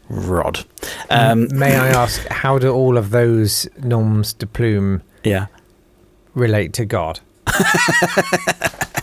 [0.09, 0.65] Rodd.
[1.11, 5.47] Um, may I ask, how do all of those noms de plume yeah.
[6.35, 7.21] relate to God?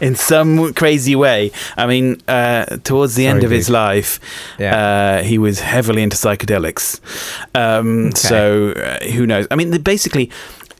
[0.06, 1.50] in some crazy way.
[1.76, 4.18] I mean, uh, towards the end Sorry, of his life,
[4.58, 4.76] Yeah.
[5.20, 7.00] uh, he was heavily into psychedelics.
[7.54, 8.16] Um, Okay.
[8.16, 9.46] So uh, who knows?
[9.50, 10.30] I mean, basically.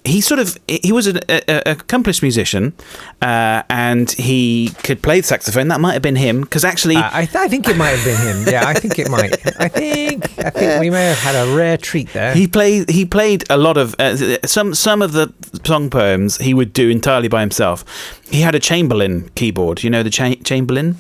[0.05, 2.73] He sort of he was an a, a accomplished musician,
[3.21, 5.69] uh, and he could play the saxophone.
[5.69, 8.05] That might have been him, because actually, Uh, I, th- I think it might have
[8.05, 8.49] been him.
[8.53, 9.33] Yeah, I think it might.
[9.61, 12.33] I think I think we may have had a rare treat there.
[12.35, 12.89] He played.
[12.89, 14.75] He played a lot of uh, some.
[14.75, 15.35] Some of the
[15.67, 17.85] song poems he would do entirely by himself.
[18.31, 19.83] He had a Chamberlin keyboard.
[19.83, 20.97] You know the cha- Chamberlin.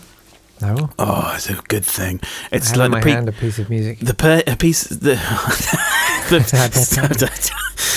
[0.60, 2.20] no, Oh, it's a good thing.
[2.52, 3.98] It's like my pre- hand a piece of music.
[4.00, 5.16] the per- a piece the,
[6.30, 6.36] the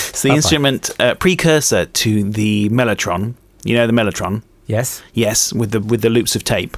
[0.09, 3.35] it's the instrument uh, precursor to the mellotron.
[3.63, 4.41] You know the mellotron.
[4.67, 5.01] yes.
[5.13, 6.75] Yes, with the with the loops of tape.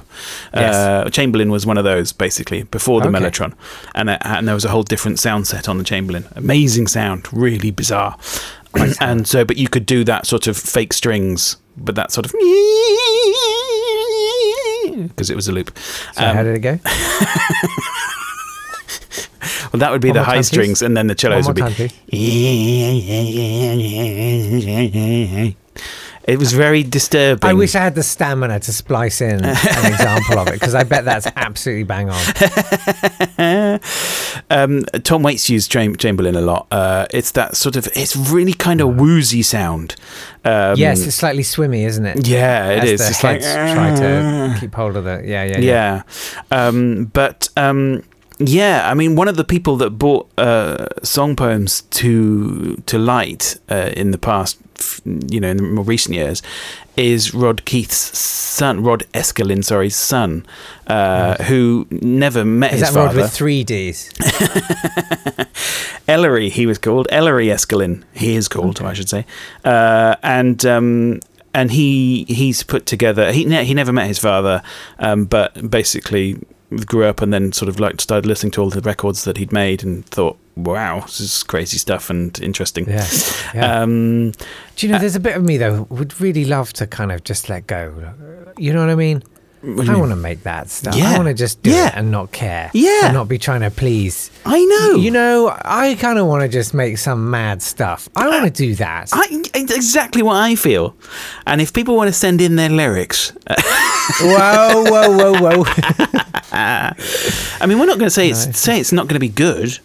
[0.54, 0.74] Yes.
[0.74, 3.18] Uh, Chamberlin was one of those basically before the Okay.
[3.18, 3.54] mellotron,
[3.94, 6.24] and uh, and there was a whole different sound set on the Chamberlin.
[6.36, 8.16] Amazing sound, really bizarre.
[9.00, 12.32] and so, but you could do that sort of fake strings, but that sort of
[15.08, 15.76] because it was a loop.
[16.14, 16.78] So how did it go?
[19.72, 20.46] Well, that would be One the high time, please.
[20.48, 21.62] strings, and then the cellos would be.
[21.62, 21.90] time,
[26.26, 27.48] It was very disturbing.
[27.48, 29.50] I wish I had the stamina to splice in an
[29.92, 32.20] example of it because I bet that's absolutely bang on.
[34.50, 36.66] um, Tom Waits used Cham- Chamberlin a lot.
[36.72, 37.86] Uh, it's that sort of.
[37.94, 39.94] It's really kind of woozy sound.
[40.44, 42.26] Um, yes, it's slightly swimmy, isn't it?
[42.26, 43.00] yeah, it As is.
[43.00, 45.22] The It's like try to keep hold of the.
[45.24, 46.02] Yeah, yeah, yeah.
[46.50, 46.66] yeah.
[46.66, 48.02] Um, but um,
[48.38, 53.56] yeah, I mean, one of the people that brought uh, song poems to to light
[53.70, 54.58] uh, in the past,
[55.04, 56.42] you know, in the more recent years,
[56.96, 60.44] is Rodd Keith's son, Rod Eskelin, sorry, son,
[60.86, 63.22] uh, who never met Is his that Rod father.
[63.22, 64.10] with three D's?
[66.08, 68.02] Ellery, he was called Ellery Eskelin.
[68.14, 69.26] He is called, I should say,
[69.64, 71.20] uh, and um,
[71.52, 73.32] and he he's put together.
[73.32, 74.62] He ne- he never met his father,
[74.98, 76.38] um, but basically
[76.84, 79.52] grew up and then sort of like started listening to all the records that he'd
[79.52, 82.88] made and thought, wow, this is crazy stuff and interesting.
[82.88, 83.06] Yeah.
[83.54, 83.80] yeah.
[83.82, 84.32] Um,
[84.76, 87.24] Do you know, there's a bit of me though would really love to kind of
[87.24, 88.12] just let go.
[88.58, 89.22] You know what I mean?
[89.62, 90.94] what do you I want to make that stuff.
[90.94, 91.10] Yeah.
[91.10, 91.88] I want to just do Yeah.
[91.88, 92.70] it and not care.
[92.72, 93.06] Yeah.
[93.06, 94.30] And not be trying to please.
[94.44, 94.96] I know.
[94.96, 98.08] You know, I kind of want to just make some mad stuff.
[98.14, 99.10] I want to do that.
[99.12, 100.94] I, it's exactly what I feel.
[101.46, 103.32] And if people want to send in their lyrics,
[104.20, 105.64] whoa, whoa, whoa, whoa.
[106.56, 109.78] I mean, we're not going to say it's say it's not going to be good.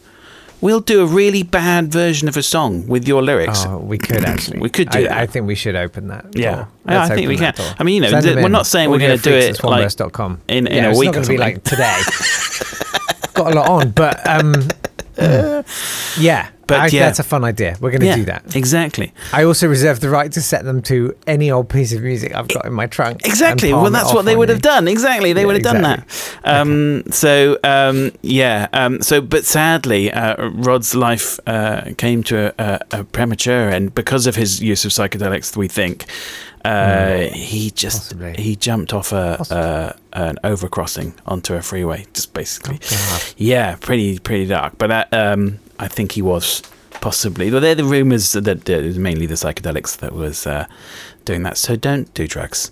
[0.61, 3.65] We'll do a really bad version of a song with your lyrics.
[3.65, 4.59] Oh, we could actually.
[4.59, 5.17] We could do I, that.
[5.17, 6.25] I think we should open that.
[6.33, 6.65] Yeah.
[6.87, 7.53] Yeah, I think we can.
[7.55, 7.65] door.
[7.79, 9.99] I mean, you know, th- we're not saying we're gonna do it, like,
[10.47, 11.99] in- in yeah, a it's week not or gonna be like today.
[13.33, 14.53] Got a lot on, but um,
[16.19, 16.49] yeah.
[16.67, 17.01] But I, yeah.
[17.05, 17.75] that's a fun idea.
[17.81, 18.55] We're going to yeah, do that.
[18.55, 19.11] exactly.
[19.33, 22.47] I also reserve the right to set them to any old piece of music I've
[22.47, 23.25] got in my trunk.
[23.25, 23.73] Exactly.
[23.73, 24.53] Well, that's what they would you.
[24.53, 24.87] have done.
[24.87, 25.33] Exactly.
[25.33, 26.07] They Yeah, would have done that.
[26.45, 28.67] Um, So, um, yeah.
[28.71, 33.93] Um, so, but sadly, uh, Rodd's life uh, came to a, a, a premature end
[33.93, 35.57] because of his use of psychedelics.
[35.57, 36.05] We think
[36.65, 38.33] uh, he just Possibly.
[38.41, 42.79] he jumped off a, a an overcrossing onto a freeway, just basically.
[42.89, 43.23] God.
[43.37, 44.77] Yeah, pretty pretty dark.
[44.77, 46.61] But uh, um, I think he was
[47.01, 47.51] possibly.
[47.51, 50.67] Well, they're the rumors that uh, mainly the psychedelics that was uh,
[51.25, 51.57] doing that.
[51.57, 52.71] So don't do drugs.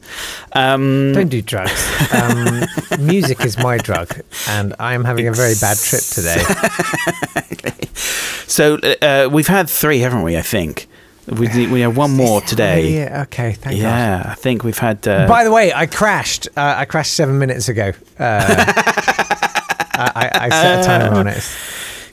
[0.53, 2.13] Um, Don't do drugs.
[2.13, 2.61] Um,
[2.99, 6.43] music is my drug, and I am having a very bad trip today.
[8.47, 10.37] so uh, uh, we've had three, haven't we?
[10.37, 10.87] I think
[11.31, 12.93] we we have one more today.
[12.93, 15.07] Yeah, okay, thank Yeah, I think we've had.
[15.07, 16.47] Uh, By the way, I crashed.
[16.55, 17.91] Uh, I crashed seven minutes ago.
[18.19, 18.45] Uh,
[19.99, 21.43] I, I, I set a timer on it.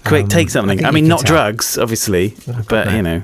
[0.05, 0.79] quick, um, take something.
[0.79, 1.37] think I, mean, not tell.
[1.37, 2.35] drugs, obviously,
[2.69, 3.23] but you know,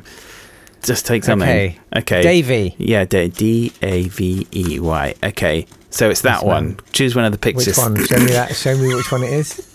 [0.82, 1.48] just take something.
[1.48, 1.78] Okay.
[1.96, 2.22] Okay.
[2.22, 2.74] Davey.
[2.78, 5.14] Yeah, D D A V E Y.
[5.22, 6.78] Okay, so it's that one.
[6.92, 7.66] Choose one of the pictures.
[7.66, 8.04] Which one?
[8.04, 8.54] Show me that.
[8.54, 9.68] Show me which one it is.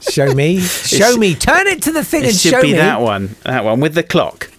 [0.00, 0.60] Show me.
[0.60, 1.34] Show sh- me.
[1.34, 3.34] Turn it to the thing It and should be that one.
[3.44, 4.50] That one with the clock,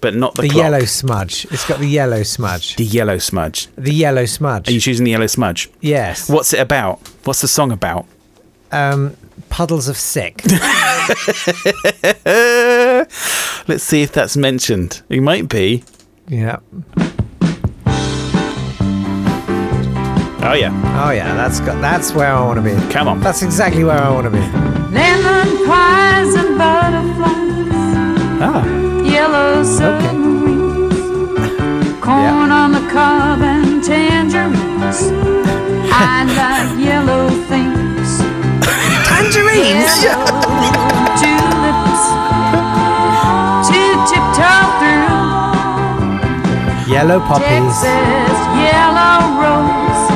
[0.00, 0.62] but not the, the clock.
[0.62, 1.46] yellow smudge.
[1.50, 2.76] It's got the yellow smudge.
[2.76, 3.68] The yellow smudge.
[3.76, 4.68] The yellow smudge.
[4.68, 5.68] Are you choosing the yellow smudge?
[5.80, 6.28] yes.
[6.30, 7.00] What's it about?
[7.24, 8.06] What's the song about?
[8.72, 9.16] Um,
[9.48, 10.42] puddles of sick.
[13.66, 15.02] Let's see if that's mentioned.
[15.08, 15.84] It might be.
[16.28, 16.58] yeah.
[20.40, 20.70] Oh yeah.
[21.06, 21.34] Oh yeah.
[21.34, 21.80] That's got.
[21.80, 22.92] That's where I want to be.
[22.92, 23.20] Come on.
[23.20, 24.38] That's exactly where I want to be.
[24.38, 27.68] Lemon pies and butterflies,
[28.40, 28.77] Ah.
[29.58, 30.94] Yellow submarines,
[32.00, 35.00] corn on the cob and tangerines.
[35.90, 38.20] I like yellow things.
[39.08, 40.02] Tangerines.
[40.04, 40.40] Yellow
[41.18, 42.04] tulips
[43.66, 45.18] to tiptoe through.
[46.92, 47.82] Yellow poppies.
[47.82, 50.06] Texas yellow rose,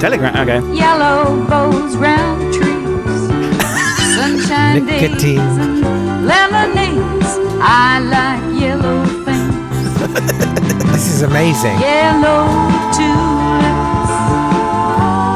[0.00, 0.34] Telegram.
[0.48, 0.60] Okay.
[0.74, 3.20] yellow bows round trees,
[4.16, 5.38] sunshine days Nicotine.
[5.40, 7.30] and lemonades.
[7.62, 9.68] I like yellow things,
[10.92, 11.76] This is amazing.
[11.80, 12.48] yellow
[12.96, 14.14] tulips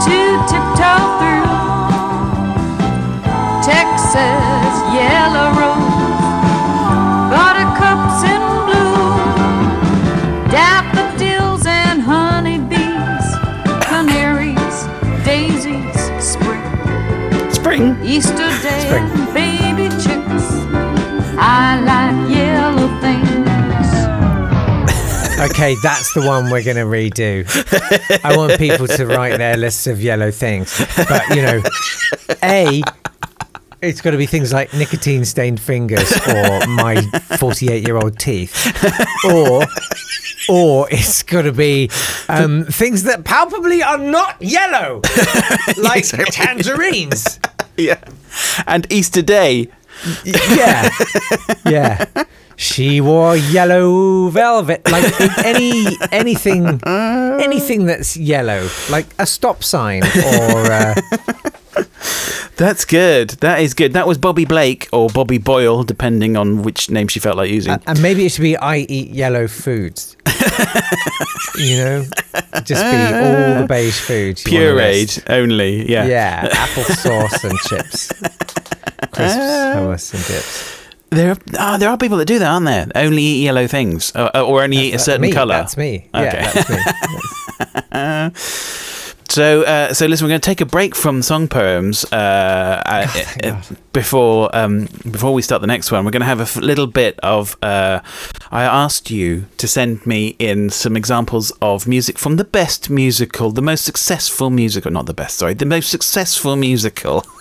[0.06, 0.16] to
[0.48, 1.52] tiptoe through.
[3.68, 5.83] Texas yellow rose,
[17.74, 17.96] Spring.
[18.04, 19.34] Easter day, Spring.
[19.34, 20.46] baby chicks.
[21.36, 23.34] I like yellow things.
[25.36, 27.44] Okay, that's the one we're going to redo.
[28.24, 30.78] I want people to write their lists of yellow things.
[30.96, 31.62] But, you know,
[32.44, 32.82] A,
[33.82, 37.02] it's got to be things like nicotine stained fingers or my
[37.38, 38.54] 48 year old teeth.
[39.24, 39.64] Or.
[40.48, 41.90] Or it's got to be
[42.28, 45.00] um, things that palpably are not yellow,
[45.78, 47.40] like tangerines.
[47.76, 48.00] Yeah.
[48.66, 49.68] And Easter Day.
[50.24, 50.90] Yeah,
[51.64, 52.04] yeah.
[52.56, 60.70] She wore yellow velvet, like any anything, anything that's yellow, like a stop sign or
[60.70, 60.94] uh,
[62.56, 63.30] That's good.
[63.40, 63.92] That is good.
[63.94, 67.78] That was Bobbi Blake or Bobbi Boyle, depending on which name she felt like using.
[67.86, 70.16] and maybe it should be I eat yellow foods.
[71.56, 72.04] you know,
[72.64, 74.44] just be all the beige foods.
[74.46, 75.24] you wanna list.
[75.24, 75.90] Pureed only.
[75.90, 76.06] Yeah.
[76.06, 78.12] Yeah, Apple sauce and chips,
[79.12, 80.80] crisps, hummus and dips.
[81.10, 82.86] There are ah, there are people that do that, aren't there?
[82.94, 85.54] Only eat yellow things, or, or only eat a certain me, color.
[85.54, 86.08] That's me.
[86.14, 86.76] Yeah, that's me.
[89.34, 93.24] So, uh, so listen, we're going to take a break from song poems uh, uh,
[93.42, 93.62] uh,
[93.92, 96.04] before um, before we start the next one.
[96.04, 97.56] We're going to have a f- little bit of.
[97.60, 97.98] Uh,
[98.52, 103.50] I asked you to send me in some examples of music from the best musical,
[103.50, 107.26] the most successful musical, not the best, sorry, the most successful musical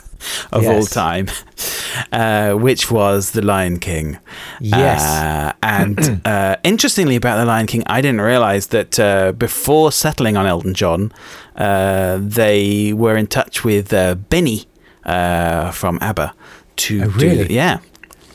[0.51, 1.28] of all time,
[2.11, 4.17] uh, which was The Lion King.
[4.59, 5.01] Yes.
[5.03, 10.38] Uh, and uh, interestingly about The Lion King, I didn't realize that uh, before settling
[10.38, 11.11] on Elton John,
[11.55, 14.65] uh, they were in touch with uh, Benny
[15.05, 16.34] uh, from ABBA
[16.76, 17.53] to Oh, do really?
[17.53, 17.80] yeah,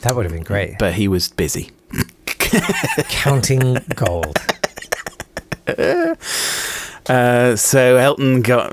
[0.01, 0.77] That would have been great.
[0.79, 1.71] but he was busy.
[3.09, 4.37] Counting gold.
[7.09, 8.69] Uh, so Elton got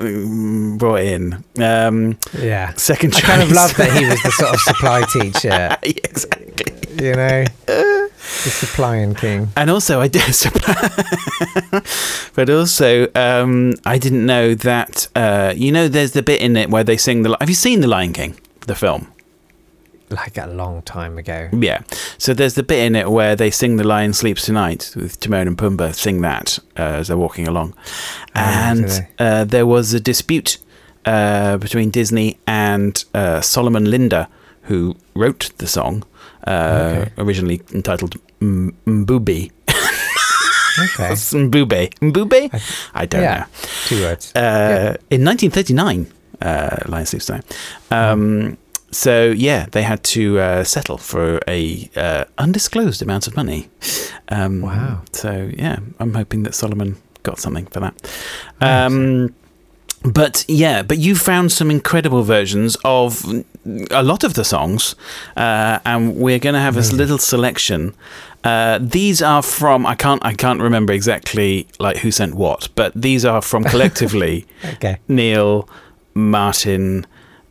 [0.77, 1.43] brought in.
[1.59, 2.73] Um, Yeah.
[2.75, 6.73] second I kind of love that he was the sort of supply teacher, Yeah, exactly.
[7.03, 7.45] you know?
[7.65, 9.47] The Supplying King.
[9.55, 10.21] And also, I did,
[12.35, 15.07] but also, um, I didn't know that.
[15.15, 17.35] Uh, you know, there's the bit in it where they sing the.
[17.39, 18.35] Have you seen The Lion King,
[18.67, 19.07] the film?
[20.09, 21.49] Like a long time ago.
[21.51, 21.81] Yeah.
[22.17, 25.47] So there's the bit in it where they sing "The Lion Sleeps Tonight" with Timon
[25.47, 27.73] and Pumbaa sing that uh, as they're walking along,
[28.33, 30.59] and uh, there was a dispute
[31.05, 34.29] uh, between Disney and uh, Solomon Linda,
[34.63, 36.03] who wrote the song,
[36.47, 37.11] uh, Okay.
[37.17, 39.51] originally entitled M- Mbube.
[40.79, 41.09] Okay.
[41.33, 41.89] Mbube.
[41.99, 42.61] Mbube?
[42.93, 43.43] I don't know.
[43.87, 44.31] Two words.
[44.35, 46.07] Uh, In 1939,
[46.41, 47.57] uh, Lion Sleeps Tonight.
[47.91, 48.57] Um,
[48.91, 53.69] so yeah, they had to uh, settle for a uh, undisclosed amount of money.
[54.29, 55.01] Um, Wow.
[55.11, 57.93] So yeah, I'm hoping that Solomon got something for that.
[58.61, 59.33] Um,
[60.03, 63.25] but yeah, but you found some incredible versions of
[63.91, 64.95] a lot of the songs,
[65.35, 67.93] uh, and we're going to have this little selection.
[68.43, 72.93] Uh, these are from I can't I can't remember exactly like who sent what, but
[72.95, 74.99] these are from collectively Okay.
[75.07, 75.67] Neil,
[76.13, 77.05] Martin.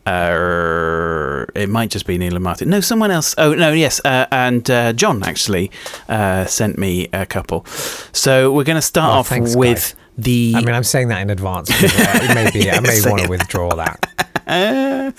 [0.06, 2.68] Uh, it might just be Neil and Martin.
[2.70, 3.34] No, someone else.
[3.38, 5.70] Oh no, yes, uh, and uh, John actually
[6.08, 7.64] uh, sent me a couple.
[8.12, 10.54] So we're going to start Oh, off thanks, with the.
[10.56, 11.70] I mean, I'm saying that in advance.
[11.70, 11.74] uh,
[12.22, 12.70] it may be.
[12.70, 14.06] I may want to withdraw that.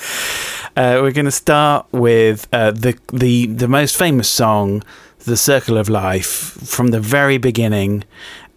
[0.78, 4.84] Uh, we're going to start with uh, the the the most famous song,
[5.26, 8.04] "The Circle of Life," from the very beginning,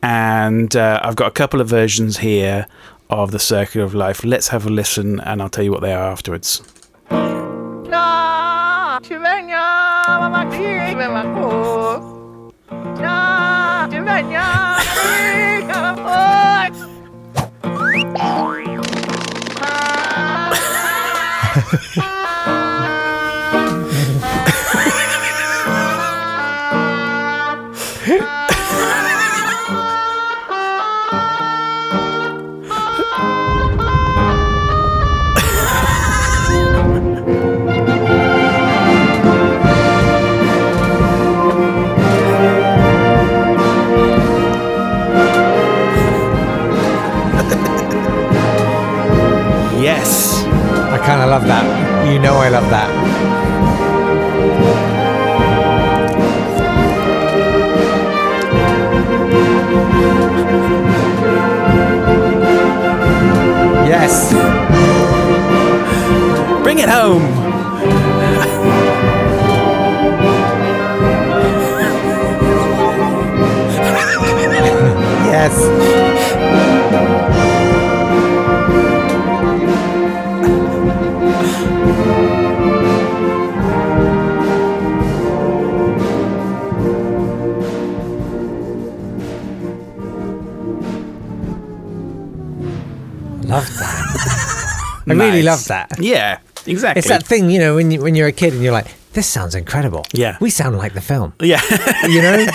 [0.02, 2.66] and uh, I've got a couple of versions here
[3.10, 5.92] of "The Circle of Life." Let's have a listen, and I'll tell you what they
[5.92, 6.62] are afterwards.
[51.30, 52.10] Love that.
[52.12, 52.90] You know, I love that.
[63.86, 64.32] Yes.
[66.64, 67.22] Bring it home.
[75.30, 76.69] Yes.
[95.10, 95.92] I really love that.
[96.00, 96.98] Yeah, exactly.
[97.00, 99.26] It's that thing, you know, when you when you're a kid and you're like, this
[99.26, 100.04] sounds incredible.
[100.12, 100.36] Yeah.
[100.40, 101.32] We sound like the film.
[101.40, 101.60] Yeah.
[102.06, 102.46] You know?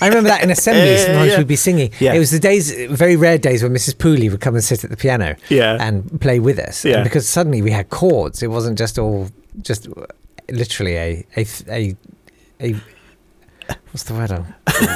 [0.00, 1.38] I remember that in assembly, Yeah, sometimes yeah.
[1.38, 1.90] we'd be singing.
[2.00, 2.14] Yeah.
[2.14, 3.94] It was the days, very rare days when Mrs.
[3.96, 5.76] Pooley would come and sit at the piano Yeah.
[5.78, 6.82] and play with us.
[6.84, 6.94] Yeah.
[6.96, 8.42] And because suddenly we had chords.
[8.42, 9.28] It wasn't just all,
[9.60, 9.86] just
[10.50, 11.96] literally a, a, a,
[12.60, 12.74] a
[13.90, 14.46] what's the word I'm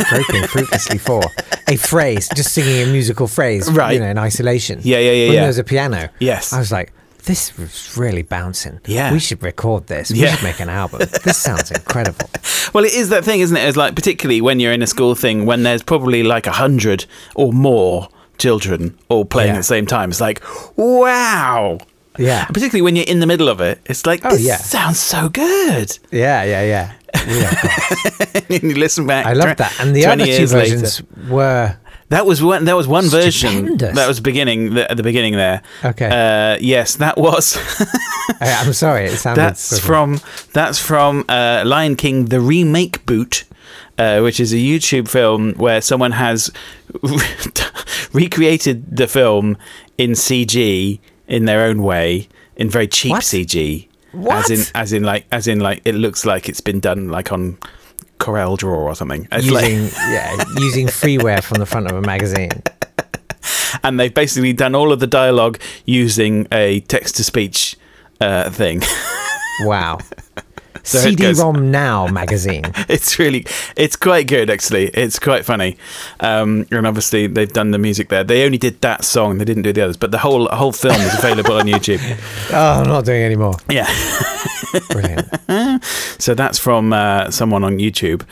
[0.08, 1.22] groping fruitlessly for?
[1.68, 3.92] A phrase, just singing a musical phrase, Right.
[3.92, 4.80] you know, in isolation.
[4.82, 5.40] Yeah, yeah, yeah, When yeah.
[5.40, 6.08] there was a piano.
[6.20, 6.52] Yes.
[6.54, 6.92] I was like,
[7.24, 8.80] this was really bouncing.
[8.86, 9.12] Yeah.
[9.12, 10.10] We should record this.
[10.10, 10.34] We Yeah.
[10.34, 11.00] should make an album.
[11.24, 12.28] This sounds incredible.
[12.72, 13.66] Well, it is that thing, isn't it?
[13.68, 17.06] It's like particularly when you're in a school thing when there's probably like a hundred
[17.34, 18.08] or more
[18.38, 19.54] children all playing Yeah.
[19.54, 20.10] at the same time.
[20.10, 20.42] It's like,
[20.76, 21.78] wow.
[22.18, 22.44] Yeah.
[22.46, 24.56] And particularly when you're in the middle of it, it's like, Oh, this yeah.
[24.56, 25.98] sounds so good.
[26.10, 26.92] Yeah, yeah, yeah.
[27.26, 28.34] yeah.
[28.50, 29.26] and you listen back.
[29.26, 29.74] I love that.
[29.80, 30.76] And the 20 other two years later.
[30.76, 31.76] versions were
[32.12, 32.66] That was one.
[32.66, 33.78] That was one version.
[33.78, 35.62] That was beginning the, at the beginning there.
[35.82, 36.06] Okay.
[36.06, 37.56] Uh, yes, that was.
[38.40, 39.40] I'm sorry, it sounded.
[39.40, 40.20] that's from.
[40.52, 43.44] That's from uh, Lion King: The Remake Boot,
[43.96, 46.50] uh, which is a YouTube film where someone has
[48.12, 49.56] recreated the film
[49.96, 53.22] in CG in their own way, in very cheap What?
[53.22, 53.88] CG.
[54.12, 54.50] What?
[54.50, 57.32] As in, as in, like, as in, like, it looks like it's been done like
[57.32, 57.56] on
[58.22, 59.26] Corel Draw or something.
[59.32, 62.62] It's like- using yeah using freeware from the front of a magazine.
[63.82, 67.76] and they've basically done all of the dialogue using a text to speech
[68.20, 68.82] uh, thing.
[69.64, 69.98] Wow.
[70.82, 72.64] So CD-ROM Now magazine.
[72.88, 73.46] it's really,
[73.76, 74.86] it's quite good actually.
[74.88, 75.76] It's quite funny,
[76.20, 78.24] um, and obviously they've done the music there.
[78.24, 79.38] They only did that song.
[79.38, 82.00] They didn't do the others, but the whole whole film is available on YouTube.
[82.50, 83.54] Oh, I'm not doing any more.
[83.68, 83.86] Yeah.
[84.90, 85.84] Brilliant.
[86.18, 88.22] So that's from uh, someone on YouTube.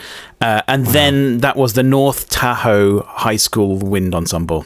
[0.41, 4.65] Uh, and then that was the North Tahoe High School Wind Ensemble.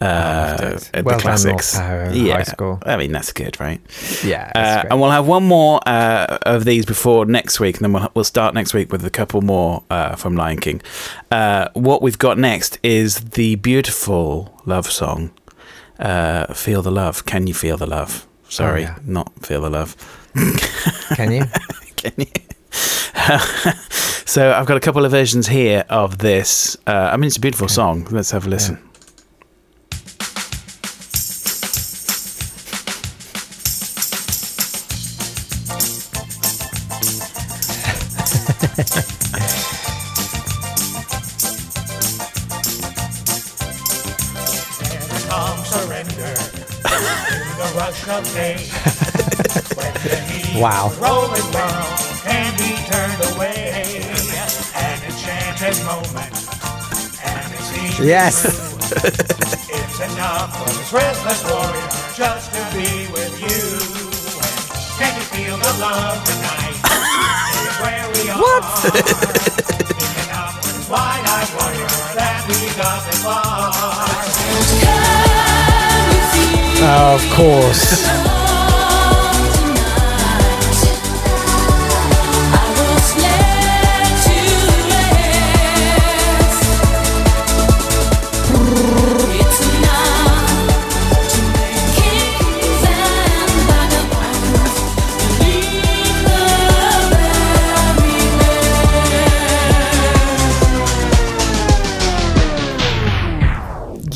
[0.00, 1.74] Uh, the Well classics.
[1.74, 2.78] North Tahoe yeah, High School.
[2.86, 3.80] I mean, that's good, right?
[4.24, 4.50] Yeah.
[4.54, 4.90] Uh, great.
[4.90, 8.24] and we'll have one more uh, of these before next week, and then we'll, we'll
[8.24, 10.80] start next week with a couple more uh, from Lion King.
[11.30, 15.32] Uh, what we've got next is the beautiful love song,
[15.98, 18.26] uh, "Feel the Love." Can you feel the love?
[18.48, 18.98] Sorry, yeah.
[19.04, 19.96] not feel the love.
[21.14, 21.44] Can you?
[21.96, 22.26] Can you?
[24.26, 26.76] so I've got a couple of versions here of this.
[26.86, 28.06] Uh, I mean, it's a beautiful song.
[28.10, 28.78] Let's have a listen.
[48.10, 49.09] Come
[49.50, 49.76] surrender in the rush of day.
[49.76, 50.92] when the heat Wow.
[51.00, 54.04] rolling world can be turned away.
[54.74, 56.34] An enchanted moment.
[57.24, 58.44] And it seems Yes.
[59.70, 63.60] it's enough for this restless warrior just to be with you.
[64.98, 66.76] Can you feel the love tonight?
[67.66, 68.38] Is where we are.
[68.38, 68.64] What?
[70.24, 71.88] enough for wide-eyed warrior
[72.18, 73.70] that we got this far.
[76.82, 78.39] Of course.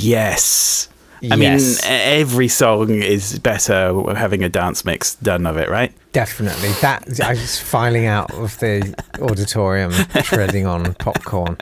[0.05, 0.89] Yes.
[1.23, 1.83] I Yes.
[1.83, 5.91] mean, every song is better having a dance mix done of it, right?
[6.13, 6.71] Definitely.
[6.83, 9.93] That I was filing out of the auditorium,
[10.23, 11.57] treading on popcorn.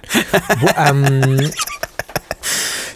[0.76, 1.38] Um,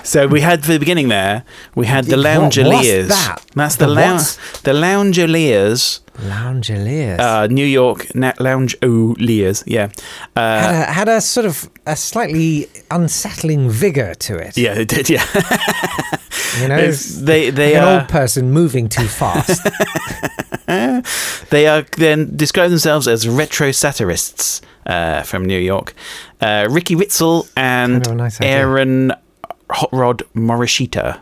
[0.07, 1.43] So we had for the beginning there,
[1.75, 3.39] we had the What- what's that?
[3.55, 4.23] That's the, The lounge.
[4.23, 4.61] what?
[4.63, 7.19] The Loungeliers, Loungeliers.
[7.21, 9.63] uh, New York na- Loungeliers.
[9.67, 9.89] Yeah,
[10.37, 14.57] uh, had, a, had a sort of a slightly unsettling vigor to it.
[14.57, 15.11] yeah, it did.
[15.11, 15.25] Yeah,
[16.61, 19.61] You know, they they like an old person moving too fast.
[21.51, 25.95] they are then describe themselves as retro satirists uh, from New York.
[26.41, 28.41] Uh, Ricky Ritzel and Kind of nice.
[28.41, 29.13] Aaron
[29.71, 31.21] Hot Rod Morishita.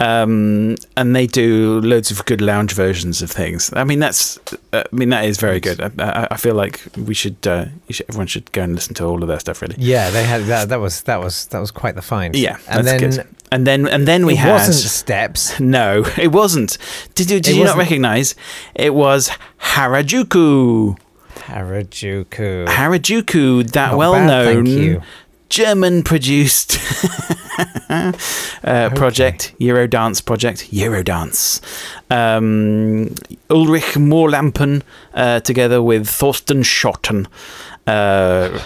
[0.00, 3.72] Um, and they do loads of good lounge versions of things.
[3.74, 4.38] I mean, that's,
[4.72, 5.80] uh, I mean, that is very good.
[6.00, 9.04] I, I, feel like we should, uh, you should, everyone should go and listen to
[9.04, 9.62] all of their stuff.
[9.62, 10.68] Really, yeah, they had that.
[10.68, 12.34] That was that was that was quite the find.
[12.34, 13.28] yeah, and that's then good.
[13.52, 15.60] And then, and then we it had wasn't steps.
[15.60, 16.78] no, it wasn't.
[17.14, 18.34] Did you, did It you not recognize?
[18.74, 20.98] It was Harajuku.
[21.36, 22.66] Harajuku.
[22.66, 25.02] Harajuku, that Not well bad, thank known you.
[25.48, 26.78] German produced
[27.88, 31.60] uh, project, Eurodance project, Eurodance.
[32.10, 33.14] Um,
[33.50, 34.82] Ulrich Moorlampen,
[35.14, 37.26] uh, together with Thorsten Schotten,
[37.86, 38.58] uh,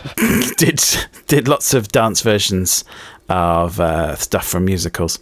[0.57, 0.83] did
[1.27, 2.85] did lots of dance versions
[3.29, 5.19] of uh, stuff from musicals.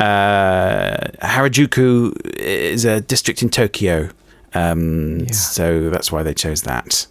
[0.00, 4.10] Uh, Harajuku is a district in Tokyo,
[4.54, 5.32] um, Yeah.
[5.32, 7.06] so that's why they chose that.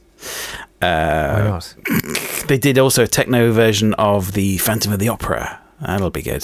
[0.82, 1.60] Uh,
[2.48, 5.62] they did also a techno version of the Phantom of the Opera.
[5.82, 6.44] That'll be good.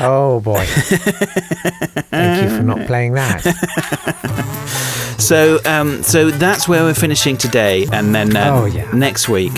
[0.00, 0.64] Oh boy!
[2.10, 3.44] Thank you for not playing that.
[5.20, 8.90] So, um, so that's where we're finishing today, and then uh, Oh, yeah.
[8.92, 9.52] next week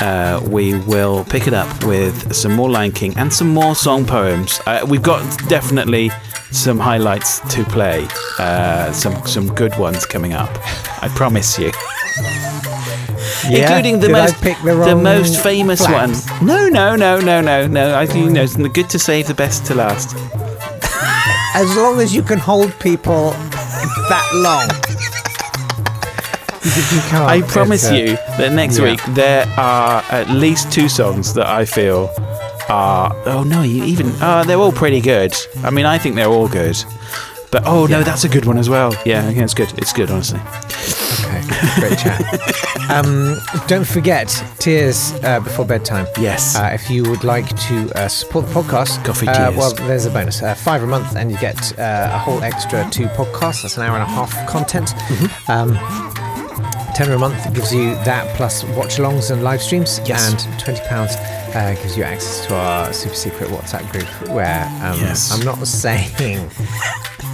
[0.00, 4.04] uh, we will pick it up with some more Lion King and some more song
[4.04, 4.60] poems.
[4.66, 6.10] Uh, we've got definitely
[6.50, 8.04] some highlights to play,
[8.40, 10.50] uh, some some good ones coming up.
[11.02, 11.70] I promise you.
[13.48, 13.62] Yeah?
[13.62, 16.30] including the Did most pick the, wrong most famous flaps?
[16.30, 16.46] one.
[16.46, 17.98] No, no, no, no, no, no.
[17.98, 20.16] I think you know it's good to save the best to last.
[21.54, 23.30] As long as you can hold people
[24.10, 24.68] that long.
[26.64, 27.30] You, you can't.
[27.30, 28.06] I promise uh, you
[28.38, 28.84] that next yeah.
[28.84, 32.10] week there are at least two songs that I feel
[32.68, 33.14] are.
[33.26, 34.10] Oh no, you even.
[34.20, 35.34] Uh, they're all pretty good.
[35.62, 36.76] I mean, I think they're all good.
[37.50, 38.92] But oh no, that's a good one as well.
[39.06, 39.72] Yeah, yeah, it's good.
[39.78, 40.40] It's good, honestly.
[41.80, 42.22] Great chat.
[42.90, 43.36] Um,
[43.66, 46.06] don't forget Tears uh, Before Bedtime.
[46.18, 46.56] Yes.
[46.56, 49.56] Uh, if you would like to uh, support the podcast, Ko-fi uh, Tears.
[49.56, 50.42] well, there's a bonus.
[50.42, 53.62] Uh, five a month, and you get uh, a whole extra two podcasts.
[53.62, 54.88] That's an hour and a half of content.
[54.88, 55.50] Mm-hmm.
[55.50, 60.30] Um, Tenner a month gives you that plus watch alongs and live streams, Yes.
[60.30, 65.30] and £20 uh, gives you access to our super secret WhatsApp group where um, Yes.
[65.30, 66.48] I'm not saying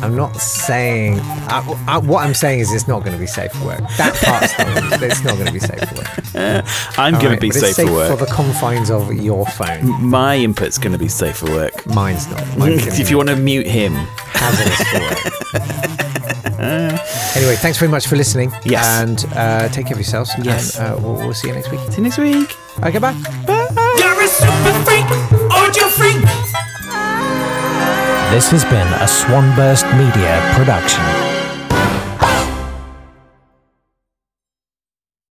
[0.03, 1.21] I'm not saying.
[1.21, 3.81] I, I, what I'm saying is it's not going to be safe for work.
[3.97, 5.01] That part's not.
[5.03, 6.09] it's not going to be safe for work.
[6.99, 8.19] I'm going right, to be but it's safe, for work.
[8.19, 9.87] for the confines of your phone.
[10.05, 11.87] My input's going to be safe for work.
[11.87, 12.59] Mine's not.
[12.59, 15.19] Mine's if you want to mute him, hazardous for work.
[17.37, 18.53] anyway, thanks very much for listening.
[18.65, 18.85] Yes.
[18.87, 20.33] And uh, take care of yourselves.
[20.43, 20.79] Yes.
[20.79, 21.81] And, uh, we'll, we'll see you next week.
[21.91, 22.51] see you next week.
[22.83, 23.13] Okay, bye.
[23.99, 25.07] You're a super freak,
[28.33, 31.12] This has been a Swanburst Media production.